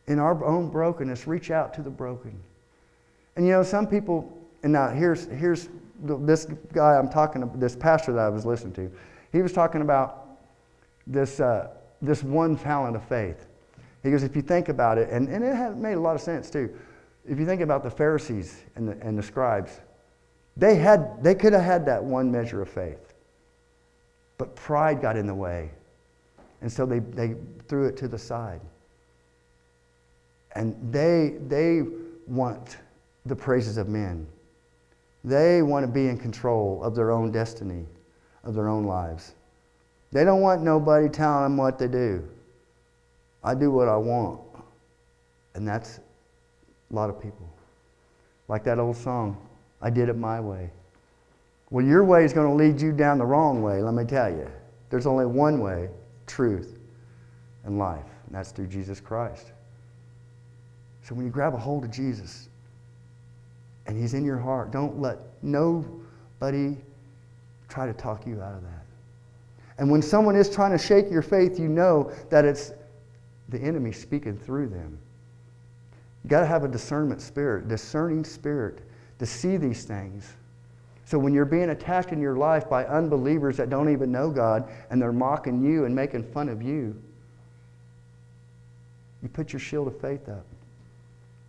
In 0.07 0.19
our 0.19 0.43
own 0.43 0.69
brokenness, 0.69 1.27
reach 1.27 1.51
out 1.51 1.73
to 1.75 1.81
the 1.81 1.89
broken. 1.89 2.37
And 3.35 3.45
you 3.45 3.51
know, 3.51 3.63
some 3.63 3.87
people, 3.87 4.37
and 4.63 4.73
now 4.73 4.89
here's, 4.89 5.25
here's 5.27 5.69
this 6.03 6.45
guy 6.73 6.97
I'm 6.97 7.09
talking 7.09 7.43
about, 7.43 7.59
this 7.59 7.75
pastor 7.75 8.13
that 8.13 8.19
I 8.19 8.29
was 8.29 8.45
listening 8.45 8.73
to. 8.73 8.91
He 9.31 9.41
was 9.41 9.53
talking 9.53 9.81
about 9.81 10.27
this, 11.07 11.39
uh, 11.39 11.69
this 12.01 12.23
one 12.23 12.57
talent 12.57 12.95
of 12.95 13.03
faith. 13.05 13.47
He 14.03 14.11
goes, 14.11 14.23
if 14.23 14.35
you 14.35 14.41
think 14.41 14.69
about 14.69 14.97
it, 14.97 15.09
and, 15.09 15.27
and 15.29 15.43
it 15.43 15.77
made 15.77 15.93
a 15.93 15.99
lot 15.99 16.15
of 16.15 16.21
sense 16.21 16.49
too. 16.49 16.75
If 17.27 17.39
you 17.39 17.45
think 17.45 17.61
about 17.61 17.83
the 17.83 17.91
Pharisees 17.91 18.63
and 18.75 18.87
the, 18.87 18.97
and 19.01 19.17
the 19.17 19.23
scribes, 19.23 19.79
they, 20.57 20.75
had, 20.75 21.23
they 21.23 21.35
could 21.35 21.53
have 21.53 21.63
had 21.63 21.85
that 21.85 22.03
one 22.03 22.31
measure 22.31 22.61
of 22.61 22.69
faith. 22.69 23.13
But 24.37 24.55
pride 24.55 25.01
got 25.01 25.15
in 25.15 25.27
the 25.27 25.35
way. 25.35 25.71
And 26.61 26.71
so 26.71 26.85
they, 26.85 26.99
they 26.99 27.35
threw 27.67 27.87
it 27.87 27.97
to 27.97 28.07
the 28.07 28.17
side. 28.17 28.61
And 30.55 30.75
they, 30.91 31.35
they 31.47 31.83
want 32.27 32.77
the 33.25 33.35
praises 33.35 33.77
of 33.77 33.87
men. 33.87 34.27
They 35.23 35.61
want 35.61 35.85
to 35.85 35.91
be 35.91 36.07
in 36.07 36.17
control 36.17 36.83
of 36.83 36.95
their 36.95 37.11
own 37.11 37.31
destiny, 37.31 37.85
of 38.43 38.55
their 38.55 38.67
own 38.67 38.85
lives. 38.85 39.33
They 40.11 40.25
don't 40.25 40.41
want 40.41 40.61
nobody 40.61 41.07
telling 41.07 41.43
them 41.43 41.57
what 41.57 41.79
to 41.79 41.87
do. 41.87 42.27
I 43.43 43.53
do 43.55 43.71
what 43.71 43.87
I 43.87 43.97
want. 43.97 44.41
And 45.55 45.67
that's 45.67 45.99
a 46.91 46.95
lot 46.95 47.09
of 47.09 47.21
people. 47.21 47.47
Like 48.47 48.63
that 48.65 48.79
old 48.79 48.97
song, 48.97 49.37
I 49.81 49.89
did 49.89 50.09
it 50.09 50.17
my 50.17 50.39
way. 50.39 50.69
Well, 51.69 51.85
your 51.85 52.03
way 52.03 52.25
is 52.25 52.33
going 52.33 52.47
to 52.47 52.53
lead 52.53 52.81
you 52.81 52.91
down 52.91 53.17
the 53.17 53.25
wrong 53.25 53.61
way, 53.61 53.81
let 53.81 53.93
me 53.93 54.03
tell 54.03 54.29
you. 54.29 54.47
There's 54.89 55.05
only 55.05 55.25
one 55.25 55.61
way 55.61 55.89
truth 56.27 56.77
and 57.63 57.79
life, 57.79 58.05
and 58.25 58.35
that's 58.35 58.51
through 58.51 58.67
Jesus 58.67 58.99
Christ. 58.99 59.53
So 61.03 61.15
when 61.15 61.25
you 61.25 61.31
grab 61.31 61.53
a 61.53 61.57
hold 61.57 61.85
of 61.85 61.91
Jesus 61.91 62.49
and 63.87 63.97
He's 63.97 64.13
in 64.13 64.25
your 64.25 64.37
heart, 64.37 64.71
don't 64.71 64.99
let 64.99 65.17
nobody 65.41 66.77
try 67.69 67.87
to 67.87 67.93
talk 67.93 68.27
you 68.27 68.41
out 68.41 68.53
of 68.53 68.61
that. 68.63 68.85
And 69.77 69.89
when 69.89 70.01
someone 70.01 70.35
is 70.35 70.49
trying 70.49 70.71
to 70.71 70.77
shake 70.77 71.09
your 71.09 71.21
faith, 71.21 71.57
you 71.57 71.67
know 71.67 72.11
that 72.29 72.45
it's 72.45 72.73
the 73.49 73.59
enemy 73.59 73.91
speaking 73.91 74.37
through 74.37 74.67
them. 74.67 74.99
You 76.23 76.29
got 76.29 76.41
to 76.41 76.45
have 76.45 76.63
a 76.63 76.67
discernment 76.67 77.21
spirit, 77.21 77.67
discerning 77.67 78.23
spirit 78.23 78.79
to 79.21 79.27
see 79.27 79.55
these 79.55 79.83
things. 79.83 80.33
So 81.05 81.19
when 81.19 81.31
you're 81.31 81.45
being 81.45 81.69
attacked 81.69 82.11
in 82.11 82.19
your 82.19 82.37
life 82.37 82.67
by 82.67 82.85
unbelievers 82.85 83.55
that 83.57 83.69
don't 83.69 83.91
even 83.91 84.11
know 84.11 84.31
God 84.31 84.67
and 84.89 84.99
they're 84.99 85.11
mocking 85.11 85.63
you 85.63 85.85
and 85.85 85.93
making 85.93 86.23
fun 86.23 86.49
of 86.49 86.63
you, 86.63 86.99
you 89.21 89.29
put 89.29 89.53
your 89.53 89.59
shield 89.59 89.85
of 89.85 90.01
faith 90.01 90.27
up 90.27 90.43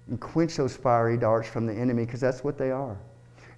and 0.06 0.20
quench 0.20 0.54
those 0.56 0.76
fiery 0.76 1.16
darts 1.16 1.48
from 1.48 1.64
the 1.64 1.72
enemy 1.72 2.04
because 2.04 2.20
that's 2.20 2.44
what 2.44 2.58
they 2.58 2.70
are. 2.70 2.98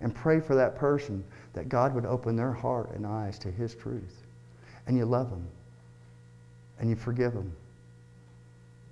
And 0.01 0.15
pray 0.15 0.39
for 0.39 0.55
that 0.55 0.77
person 0.77 1.25
that 1.53 1.69
God 1.69 1.93
would 1.93 2.07
open 2.07 2.37
their 2.37 2.53
heart 2.53 2.93
and 2.95 3.05
eyes 3.05 3.37
to 3.41 3.51
his 3.51 3.75
truth. 3.75 4.23
And 4.87 4.97
you 4.97 5.07
love 5.07 5.29
them 5.29 5.45
and 6.79 6.89
you 6.89 6.95
forgive 6.95 7.33
them. 7.33 7.53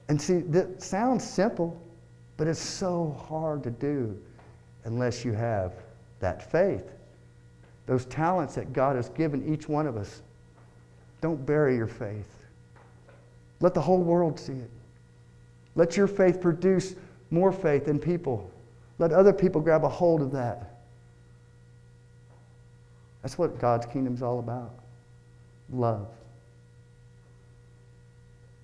And 0.08 0.20
see, 0.20 0.38
that 0.48 0.82
sounds 0.82 1.22
simple, 1.22 1.80
but 2.36 2.48
it's 2.48 2.58
so 2.58 3.16
hard 3.28 3.62
to 3.62 3.70
do 3.70 4.18
unless 4.84 5.24
you 5.24 5.32
have 5.32 5.72
that 6.20 6.50
faith, 6.50 6.84
those 7.86 8.04
talents 8.06 8.54
that 8.54 8.72
God 8.72 8.96
has 8.96 9.08
given 9.10 9.52
each 9.52 9.68
one 9.68 9.86
of 9.86 9.96
us. 9.96 10.22
Don't 11.20 11.44
bury 11.44 11.76
your 11.76 11.86
faith. 11.86 12.26
Let 13.60 13.74
the 13.74 13.80
whole 13.80 14.02
world 14.02 14.38
see 14.38 14.52
it. 14.52 14.70
Let 15.74 15.96
your 15.96 16.06
faith 16.06 16.40
produce 16.40 16.94
more 17.30 17.52
faith 17.52 17.88
in 17.88 17.98
people. 17.98 18.50
Let 18.98 19.12
other 19.12 19.32
people 19.32 19.60
grab 19.60 19.84
a 19.84 19.88
hold 19.88 20.20
of 20.20 20.32
that. 20.32 20.80
That's 23.22 23.38
what 23.38 23.58
God's 23.58 23.86
kingdom 23.86 24.14
is 24.14 24.22
all 24.22 24.38
about 24.38 24.74
love. 25.72 26.08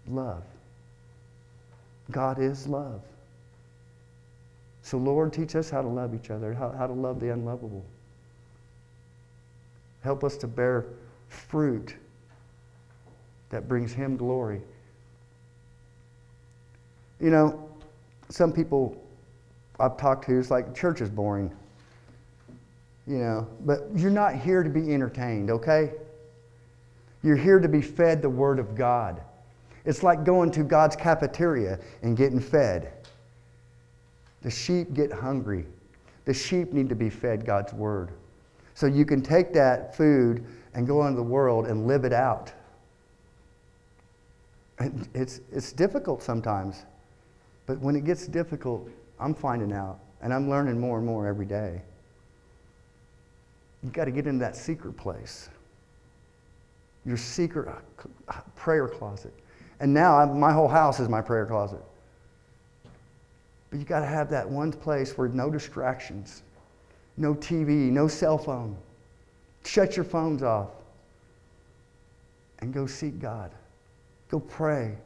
Love. 0.08 0.42
God 2.10 2.38
is 2.38 2.66
love. 2.66 3.02
So, 4.88 4.96
Lord, 4.96 5.34
teach 5.34 5.54
us 5.54 5.68
how 5.68 5.82
to 5.82 5.86
love 5.86 6.14
each 6.14 6.30
other, 6.30 6.54
how, 6.54 6.70
how 6.70 6.86
to 6.86 6.94
love 6.94 7.20
the 7.20 7.28
unlovable. 7.30 7.84
Help 10.02 10.24
us 10.24 10.38
to 10.38 10.46
bear 10.46 10.86
fruit 11.28 11.94
that 13.50 13.68
brings 13.68 13.92
Him 13.92 14.16
glory. 14.16 14.62
You 17.20 17.28
know, 17.28 17.68
some 18.30 18.50
people 18.50 18.96
I've 19.78 19.98
talked 19.98 20.24
to, 20.28 20.38
it's 20.38 20.50
like 20.50 20.74
church 20.74 21.02
is 21.02 21.10
boring. 21.10 21.54
You 23.06 23.18
know, 23.18 23.48
but 23.66 23.88
you're 23.94 24.10
not 24.10 24.36
here 24.36 24.62
to 24.62 24.70
be 24.70 24.94
entertained, 24.94 25.50
okay? 25.50 25.92
You're 27.22 27.36
here 27.36 27.58
to 27.58 27.68
be 27.68 27.82
fed 27.82 28.22
the 28.22 28.30
Word 28.30 28.58
of 28.58 28.74
God. 28.74 29.20
It's 29.84 30.02
like 30.02 30.24
going 30.24 30.50
to 30.52 30.62
God's 30.64 30.96
cafeteria 30.96 31.78
and 32.00 32.16
getting 32.16 32.40
fed. 32.40 32.94
The 34.42 34.50
sheep 34.50 34.94
get 34.94 35.12
hungry. 35.12 35.66
The 36.24 36.34
sheep 36.34 36.72
need 36.72 36.88
to 36.88 36.94
be 36.94 37.10
fed 37.10 37.44
God's 37.44 37.72
Word. 37.72 38.10
So 38.74 38.86
you 38.86 39.04
can 39.04 39.22
take 39.22 39.52
that 39.54 39.96
food 39.96 40.44
and 40.74 40.86
go 40.86 41.04
into 41.06 41.16
the 41.16 41.22
world 41.22 41.66
and 41.66 41.86
live 41.86 42.04
it 42.04 42.12
out. 42.12 42.52
It's, 45.14 45.40
it's 45.50 45.72
difficult 45.72 46.22
sometimes. 46.22 46.84
But 47.66 47.80
when 47.80 47.96
it 47.96 48.04
gets 48.04 48.26
difficult, 48.26 48.88
I'm 49.18 49.34
finding 49.34 49.72
out, 49.72 49.98
and 50.22 50.32
I'm 50.32 50.48
learning 50.48 50.78
more 50.78 50.98
and 50.98 51.06
more 51.06 51.26
every 51.26 51.46
day. 51.46 51.82
You've 53.82 53.92
got 53.92 54.04
to 54.04 54.10
get 54.10 54.26
into 54.26 54.40
that 54.40 54.56
secret 54.56 54.96
place, 54.96 55.48
your 57.04 57.16
secret 57.16 57.68
uh, 58.28 58.40
prayer 58.54 58.88
closet. 58.88 59.34
And 59.80 59.92
now 59.92 60.16
I'm, 60.18 60.38
my 60.38 60.52
whole 60.52 60.68
house 60.68 61.00
is 61.00 61.08
my 61.08 61.20
prayer 61.20 61.46
closet. 61.46 61.80
But 63.70 63.78
you've 63.78 63.88
got 63.88 64.00
to 64.00 64.06
have 64.06 64.30
that 64.30 64.48
one 64.48 64.72
place 64.72 65.16
where 65.18 65.28
no 65.28 65.50
distractions, 65.50 66.42
no 67.16 67.34
TV, 67.34 67.90
no 67.90 68.08
cell 68.08 68.38
phone. 68.38 68.76
Shut 69.64 69.96
your 69.96 70.04
phones 70.04 70.42
off 70.42 70.70
and 72.60 72.72
go 72.72 72.86
seek 72.86 73.18
God. 73.18 73.50
Go 74.30 74.40
pray. 74.40 74.96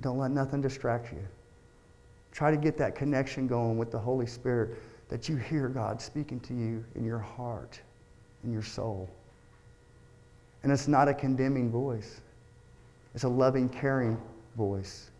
Don't 0.00 0.18
let 0.18 0.30
nothing 0.30 0.60
distract 0.60 1.12
you. 1.12 1.24
Try 2.32 2.50
to 2.50 2.56
get 2.56 2.76
that 2.78 2.94
connection 2.94 3.46
going 3.46 3.78
with 3.78 3.90
the 3.90 3.98
Holy 3.98 4.26
Spirit 4.26 4.76
that 5.08 5.28
you 5.28 5.36
hear 5.36 5.68
God 5.68 6.00
speaking 6.00 6.40
to 6.40 6.54
you 6.54 6.84
in 6.94 7.04
your 7.04 7.18
heart, 7.18 7.80
in 8.42 8.52
your 8.52 8.62
soul. 8.62 9.08
And 10.62 10.72
it's 10.72 10.88
not 10.88 11.08
a 11.08 11.14
condemning 11.14 11.70
voice, 11.70 12.20
it's 13.14 13.24
a 13.24 13.28
loving, 13.28 13.68
caring 13.68 14.20
voice 14.56 15.10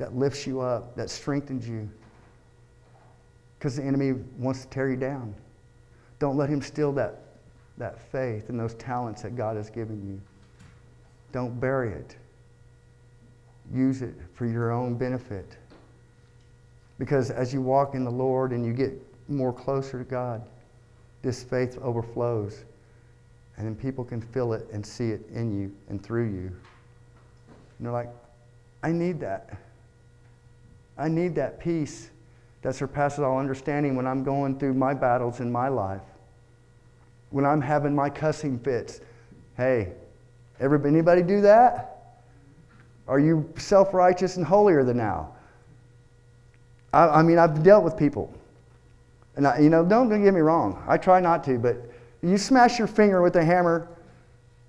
that 0.00 0.16
lifts 0.16 0.46
you 0.46 0.60
up, 0.60 0.96
that 0.96 1.08
strengthens 1.08 1.68
you. 1.68 1.88
Because 3.58 3.76
the 3.76 3.84
enemy 3.84 4.14
wants 4.38 4.62
to 4.62 4.68
tear 4.68 4.90
you 4.90 4.96
down. 4.96 5.34
Don't 6.18 6.36
let 6.36 6.48
him 6.48 6.60
steal 6.60 6.92
that, 6.94 7.20
that 7.78 8.00
faith 8.10 8.48
and 8.48 8.58
those 8.58 8.74
talents 8.74 9.22
that 9.22 9.36
God 9.36 9.56
has 9.56 9.70
given 9.70 10.02
you. 10.06 10.20
Don't 11.32 11.60
bury 11.60 11.92
it. 11.92 12.16
Use 13.72 14.02
it 14.02 14.14
for 14.34 14.46
your 14.46 14.72
own 14.72 14.96
benefit. 14.96 15.56
Because 16.98 17.30
as 17.30 17.52
you 17.52 17.60
walk 17.62 17.94
in 17.94 18.04
the 18.04 18.10
Lord 18.10 18.52
and 18.52 18.64
you 18.64 18.72
get 18.72 18.92
more 19.28 19.52
closer 19.52 19.98
to 19.98 20.04
God, 20.04 20.42
this 21.22 21.42
faith 21.42 21.78
overflows. 21.78 22.64
And 23.56 23.66
then 23.66 23.76
people 23.76 24.04
can 24.04 24.22
feel 24.22 24.54
it 24.54 24.66
and 24.72 24.84
see 24.84 25.10
it 25.10 25.20
in 25.32 25.52
you 25.52 25.70
and 25.88 26.02
through 26.02 26.30
you. 26.30 26.50
And 27.78 27.86
they're 27.86 27.92
like, 27.92 28.10
I 28.82 28.92
need 28.92 29.20
that. 29.20 29.58
I 31.00 31.08
need 31.08 31.34
that 31.36 31.58
peace 31.58 32.10
that 32.60 32.74
surpasses 32.74 33.20
all 33.20 33.38
understanding 33.38 33.96
when 33.96 34.06
I'm 34.06 34.22
going 34.22 34.58
through 34.58 34.74
my 34.74 34.92
battles 34.92 35.40
in 35.40 35.50
my 35.50 35.68
life. 35.68 36.02
When 37.30 37.46
I'm 37.46 37.62
having 37.62 37.94
my 37.94 38.10
cussing 38.10 38.58
fits. 38.58 39.00
Hey, 39.56 39.92
everybody, 40.60 40.94
anybody 40.94 41.22
do 41.22 41.40
that? 41.40 42.18
Are 43.08 43.18
you 43.18 43.50
self 43.56 43.94
righteous 43.94 44.36
and 44.36 44.44
holier 44.44 44.84
than 44.84 44.98
now? 44.98 45.32
I, 46.92 47.08
I, 47.08 47.22
mean, 47.22 47.38
I've 47.38 47.62
dealt 47.62 47.82
with 47.82 47.96
people. 47.96 48.32
And, 49.36 49.46
I, 49.46 49.58
you 49.58 49.70
know, 49.70 49.84
don't, 49.84 50.08
get 50.10 50.34
me 50.34 50.40
wrong. 50.40 50.82
I 50.86 50.98
try 50.98 51.18
not 51.18 51.42
to, 51.44 51.58
but 51.58 51.76
you 52.22 52.36
smash 52.36 52.78
your 52.78 52.88
finger 52.88 53.22
with 53.22 53.36
a 53.36 53.44
hammer. 53.44 53.88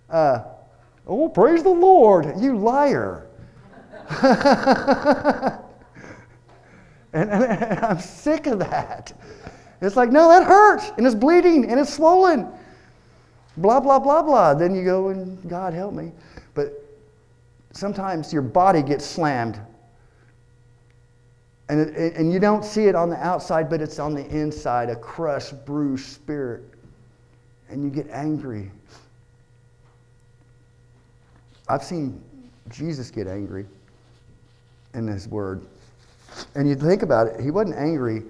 Uh, 0.10 0.44
oh, 1.08 1.28
praise 1.28 1.62
the 1.62 1.70
Lord, 1.70 2.40
you 2.40 2.58
liar. 2.58 3.28
and, 7.14 7.30
and, 7.30 7.44
and 7.44 7.80
I'm 7.86 8.00
sick 8.00 8.48
of 8.48 8.60
that. 8.60 9.14
It's 9.82 9.96
like, 9.96 10.12
no, 10.12 10.30
that 10.30 10.44
hurts, 10.44 10.92
and 10.98 11.06
it's 11.06 11.16
bleeding, 11.16 11.70
and 11.70 11.80
it's 11.80 11.94
swollen. 11.94 12.48
Blah, 13.58 13.80
blah, 13.80 14.00
blah, 14.00 14.22
blah. 14.22 14.54
Then 14.54 14.76
you 14.76 14.84
go, 14.84 15.10
and 15.10 15.50
God 15.50 15.74
help 15.74 15.94
me. 15.94 16.12
But 16.54 16.74
sometimes 17.72 18.32
your 18.32 18.44
body 18.44 18.82
gets 18.82 19.06
slammed. 19.06 19.60
And, 21.70 21.82
it, 21.96 22.16
and 22.16 22.32
you 22.32 22.40
don't 22.40 22.64
see 22.64 22.86
it 22.86 22.96
on 22.96 23.10
the 23.10 23.18
outside, 23.18 23.70
but 23.70 23.82
it's 23.82 23.98
on 23.98 24.14
the 24.14 24.26
inside 24.28 24.90
a 24.90 24.96
crushed, 24.96 25.66
bruised 25.66 26.08
spirit. 26.08 26.64
And 27.70 27.84
you 27.84 27.90
get 27.90 28.10
angry. 28.12 28.70
I've 31.68 31.84
seen 31.84 32.22
Jesus 32.70 33.10
get 33.10 33.28
angry 33.28 33.66
in 34.94 35.08
his 35.08 35.28
word. 35.28 35.62
And 36.56 36.68
you 36.68 36.76
think 36.76 37.02
about 37.02 37.28
it, 37.28 37.40
he 37.40 37.52
wasn't 37.52 37.78
angry 37.78 38.24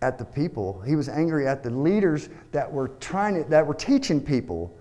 at 0.00 0.18
the 0.18 0.24
people. 0.24 0.80
He 0.82 0.96
was 0.96 1.08
angry 1.08 1.46
at 1.46 1.62
the 1.62 1.70
leaders 1.70 2.28
that 2.52 2.70
were 2.70 2.88
trying 3.00 3.42
to, 3.42 3.50
that 3.50 3.66
were 3.66 3.74
teaching 3.74 4.20
people 4.20 4.74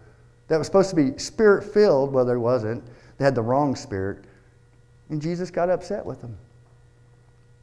that 0.48 0.58
was 0.58 0.68
supposed 0.68 0.90
to 0.92 0.96
be 0.96 1.18
spirit 1.18 1.64
filled, 1.64 2.14
well, 2.14 2.26
there 2.26 2.40
wasn't. 2.40 2.84
They 3.18 3.26
had 3.26 3.36
the 3.36 3.42
wrong 3.42 3.76
spirit. 3.76 4.24
And 5.10 5.22
Jesus 5.22 5.52
got 5.52 5.70
upset 5.70 6.06
with 6.06 6.22
them. 6.22 6.38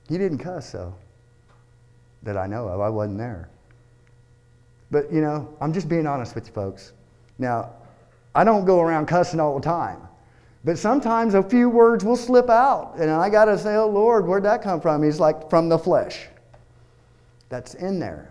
He 0.09 0.19
didn't 0.19 0.39
cuss, 0.39 0.73
though, 0.73 0.95
that 2.23 2.37
I 2.37 2.47
know 2.47 2.69
of. 2.69 2.81
I 2.81 2.89
wasn't 2.89 3.19
there. 3.19 3.49
But, 4.91 5.11
you 5.13 5.21
know, 5.21 5.55
I'm 5.61 5.73
just 5.73 5.89
being 5.89 6.07
honest 6.07 6.35
with 6.35 6.47
you 6.47 6.53
folks. 6.53 6.93
Now, 7.39 7.71
I 8.35 8.45
don't 8.45 8.65
go 8.65 8.81
around 8.81 9.07
cussing 9.07 9.41
all 9.41 9.59
the 9.59 9.65
time. 9.65 9.99
But 10.65 10.79
sometimes 10.79 11.35
a 11.35 11.43
few 11.43 11.69
words 11.69 12.05
will 12.05 12.17
slip 12.17 12.49
out. 12.49 12.95
And 12.97 13.11
I 13.11 13.29
got 13.29 13.45
to 13.47 13.59
say, 13.59 13.75
oh, 13.77 13.89
Lord, 13.89 14.27
where'd 14.27 14.45
that 14.45 14.63
come 14.63 14.81
from? 14.81 15.03
He's 15.03 15.21
like, 15.21 15.51
from 15.51 15.69
the 15.69 15.79
flesh. 15.79 16.27
That's 17.51 17.75
in 17.75 17.99
there. 17.99 18.31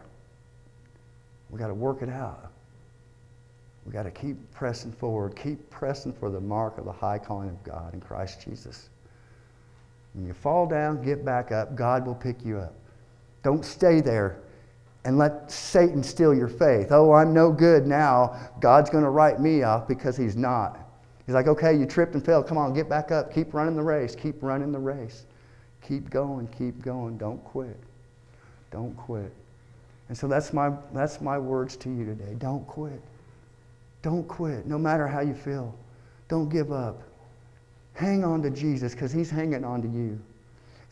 We 1.51 1.59
got 1.59 1.67
to 1.67 1.75
work 1.75 2.01
it 2.01 2.09
out. 2.09 2.51
We 3.85 3.91
got 3.91 4.03
to 4.03 4.11
keep 4.11 4.37
pressing 4.51 4.91
forward, 4.91 5.35
keep 5.35 5.69
pressing 5.69 6.13
for 6.13 6.31
the 6.31 6.39
mark 6.39 6.77
of 6.77 6.85
the 6.85 6.91
high 6.91 7.19
calling 7.19 7.49
of 7.49 7.63
God 7.63 7.93
in 7.93 7.99
Christ 7.99 8.41
Jesus. 8.41 8.89
When 10.13 10.25
you 10.25 10.33
fall 10.33 10.65
down, 10.65 11.03
get 11.03 11.23
back 11.23 11.51
up. 11.51 11.75
God 11.75 12.05
will 12.05 12.15
pick 12.15 12.43
you 12.43 12.57
up. 12.57 12.73
Don't 13.43 13.63
stay 13.63 13.99
there 14.01 14.39
and 15.05 15.17
let 15.17 15.51
Satan 15.51 16.01
steal 16.01 16.33
your 16.33 16.47
faith. 16.47 16.87
Oh, 16.91 17.11
I'm 17.11 17.33
no 17.33 17.51
good 17.51 17.85
now. 17.85 18.39
God's 18.59 18.89
going 18.89 19.03
to 19.03 19.09
write 19.09 19.39
me 19.39 19.63
off 19.63 19.87
because 19.87 20.15
he's 20.15 20.35
not. 20.35 20.79
He's 21.25 21.35
like, 21.35 21.47
okay, 21.47 21.73
you 21.73 21.85
tripped 21.85 22.13
and 22.15 22.23
fell. 22.23 22.43
Come 22.43 22.57
on, 22.57 22.73
get 22.73 22.89
back 22.89 23.11
up. 23.11 23.33
Keep 23.33 23.53
running 23.53 23.75
the 23.75 23.83
race. 23.83 24.15
Keep 24.15 24.43
running 24.43 24.71
the 24.71 24.79
race. 24.79 25.25
Keep 25.81 26.09
going. 26.09 26.47
Keep 26.47 26.81
going. 26.81 27.17
Don't 27.17 27.43
quit. 27.45 27.79
Don't 28.71 28.95
quit. 28.97 29.31
And 30.09 30.17
so 30.17 30.27
that's 30.27 30.51
my, 30.51 30.71
that's 30.93 31.21
my 31.21 31.37
words 31.37 31.77
to 31.77 31.89
you 31.89 32.05
today. 32.05 32.35
Don't 32.37 32.67
quit. 32.67 33.01
Don't 34.01 34.27
quit, 34.27 34.65
no 34.65 34.77
matter 34.77 35.07
how 35.07 35.21
you 35.21 35.33
feel. 35.33 35.73
Don't 36.27 36.49
give 36.49 36.71
up. 36.71 37.01
Hang 37.93 38.23
on 38.23 38.41
to 38.41 38.49
Jesus 38.49 38.93
because 38.93 39.11
he's 39.11 39.29
hanging 39.29 39.63
on 39.63 39.81
to 39.81 39.87
you. 39.87 40.19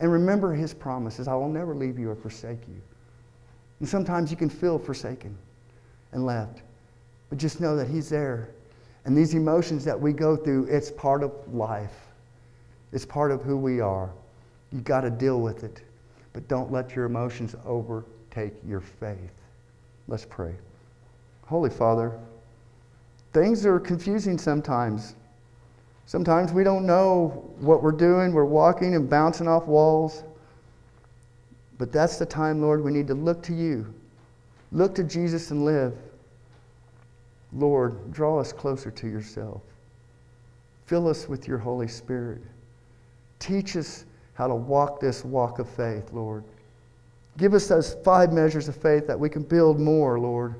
And 0.00 0.10
remember 0.10 0.54
his 0.54 0.72
promises 0.72 1.28
I 1.28 1.34
will 1.34 1.48
never 1.48 1.74
leave 1.74 1.98
you 1.98 2.10
or 2.10 2.16
forsake 2.16 2.66
you. 2.68 2.80
And 3.80 3.88
sometimes 3.88 4.30
you 4.30 4.36
can 4.36 4.48
feel 4.48 4.78
forsaken 4.78 5.36
and 6.12 6.24
left. 6.24 6.62
But 7.28 7.38
just 7.38 7.60
know 7.60 7.76
that 7.76 7.88
he's 7.88 8.08
there. 8.08 8.50
And 9.04 9.16
these 9.16 9.34
emotions 9.34 9.84
that 9.84 10.00
we 10.00 10.12
go 10.12 10.36
through, 10.36 10.66
it's 10.66 10.90
part 10.90 11.22
of 11.22 11.32
life. 11.52 11.94
It's 12.92 13.04
part 13.04 13.30
of 13.30 13.42
who 13.42 13.56
we 13.56 13.80
are. 13.80 14.10
You've 14.70 14.84
got 14.84 15.00
to 15.00 15.10
deal 15.10 15.40
with 15.40 15.64
it. 15.64 15.82
But 16.32 16.48
don't 16.48 16.70
let 16.70 16.94
your 16.94 17.04
emotions 17.04 17.54
overtake 17.66 18.54
your 18.66 18.80
faith. 18.80 19.32
Let's 20.08 20.24
pray. 20.24 20.54
Holy 21.46 21.70
Father, 21.70 22.18
things 23.32 23.66
are 23.66 23.80
confusing 23.80 24.38
sometimes. 24.38 25.14
Sometimes 26.06 26.52
we 26.52 26.64
don't 26.64 26.86
know 26.86 27.50
what 27.58 27.82
we're 27.82 27.92
doing. 27.92 28.32
We're 28.32 28.44
walking 28.44 28.94
and 28.94 29.08
bouncing 29.08 29.48
off 29.48 29.66
walls. 29.66 30.24
But 31.78 31.92
that's 31.92 32.18
the 32.18 32.26
time, 32.26 32.60
Lord, 32.60 32.84
we 32.84 32.92
need 32.92 33.06
to 33.08 33.14
look 33.14 33.42
to 33.44 33.54
you. 33.54 33.92
Look 34.70 34.94
to 34.94 35.04
Jesus 35.04 35.50
and 35.50 35.64
live. 35.64 35.94
Lord, 37.52 38.12
draw 38.12 38.38
us 38.38 38.52
closer 38.52 38.90
to 38.90 39.08
yourself. 39.08 39.62
Fill 40.86 41.08
us 41.08 41.28
with 41.28 41.46
your 41.46 41.58
Holy 41.58 41.88
Spirit. 41.88 42.40
Teach 43.38 43.76
us 43.76 44.04
how 44.34 44.46
to 44.48 44.54
walk 44.54 45.00
this 45.00 45.24
walk 45.24 45.58
of 45.58 45.68
faith, 45.68 46.12
Lord. 46.12 46.44
Give 47.38 47.54
us 47.54 47.66
those 47.66 47.94
five 48.04 48.32
measures 48.32 48.68
of 48.68 48.76
faith 48.76 49.06
that 49.06 49.18
we 49.18 49.28
can 49.28 49.42
build 49.42 49.80
more, 49.80 50.18
Lord. 50.18 50.54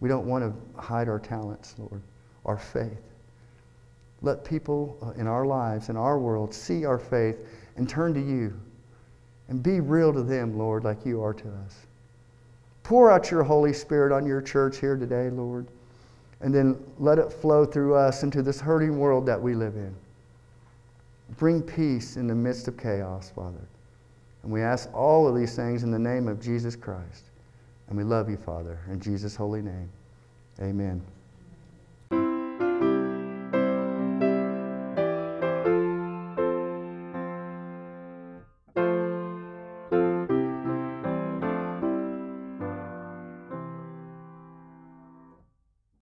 We 0.00 0.08
don't 0.08 0.26
want 0.26 0.44
to 0.44 0.80
hide 0.80 1.08
our 1.08 1.18
talents, 1.18 1.74
Lord, 1.78 2.02
our 2.44 2.56
faith. 2.56 3.02
Let 4.22 4.44
people 4.44 4.96
uh, 5.02 5.20
in 5.20 5.26
our 5.26 5.44
lives, 5.44 5.88
in 5.88 5.96
our 5.96 6.18
world, 6.18 6.52
see 6.52 6.84
our 6.84 6.98
faith 6.98 7.36
and 7.76 7.88
turn 7.88 8.14
to 8.14 8.20
you 8.20 8.58
and 9.48 9.62
be 9.62 9.80
real 9.80 10.12
to 10.12 10.22
them, 10.22 10.58
Lord, 10.58 10.84
like 10.84 11.06
you 11.06 11.22
are 11.22 11.34
to 11.34 11.48
us. 11.48 11.86
Pour 12.82 13.10
out 13.10 13.30
your 13.30 13.42
Holy 13.42 13.72
Spirit 13.72 14.12
on 14.12 14.26
your 14.26 14.40
church 14.40 14.78
here 14.78 14.96
today, 14.96 15.30
Lord, 15.30 15.66
and 16.40 16.54
then 16.54 16.78
let 16.98 17.18
it 17.18 17.32
flow 17.32 17.64
through 17.64 17.94
us 17.94 18.22
into 18.22 18.42
this 18.42 18.60
hurting 18.60 18.98
world 18.98 19.26
that 19.26 19.40
we 19.40 19.54
live 19.54 19.74
in. 19.74 19.94
Bring 21.36 21.62
peace 21.62 22.16
in 22.16 22.26
the 22.26 22.34
midst 22.34 22.68
of 22.68 22.76
chaos, 22.76 23.30
Father. 23.34 23.66
And 24.42 24.52
we 24.52 24.62
ask 24.62 24.88
all 24.94 25.26
of 25.26 25.34
these 25.34 25.56
things 25.56 25.82
in 25.82 25.90
the 25.90 25.98
name 25.98 26.28
of 26.28 26.40
Jesus 26.40 26.76
Christ. 26.76 27.24
And 27.88 27.96
we 27.96 28.04
love 28.04 28.30
you, 28.30 28.36
Father, 28.36 28.78
in 28.90 29.00
Jesus' 29.00 29.34
holy 29.34 29.62
name. 29.62 29.90
Amen. 30.60 31.02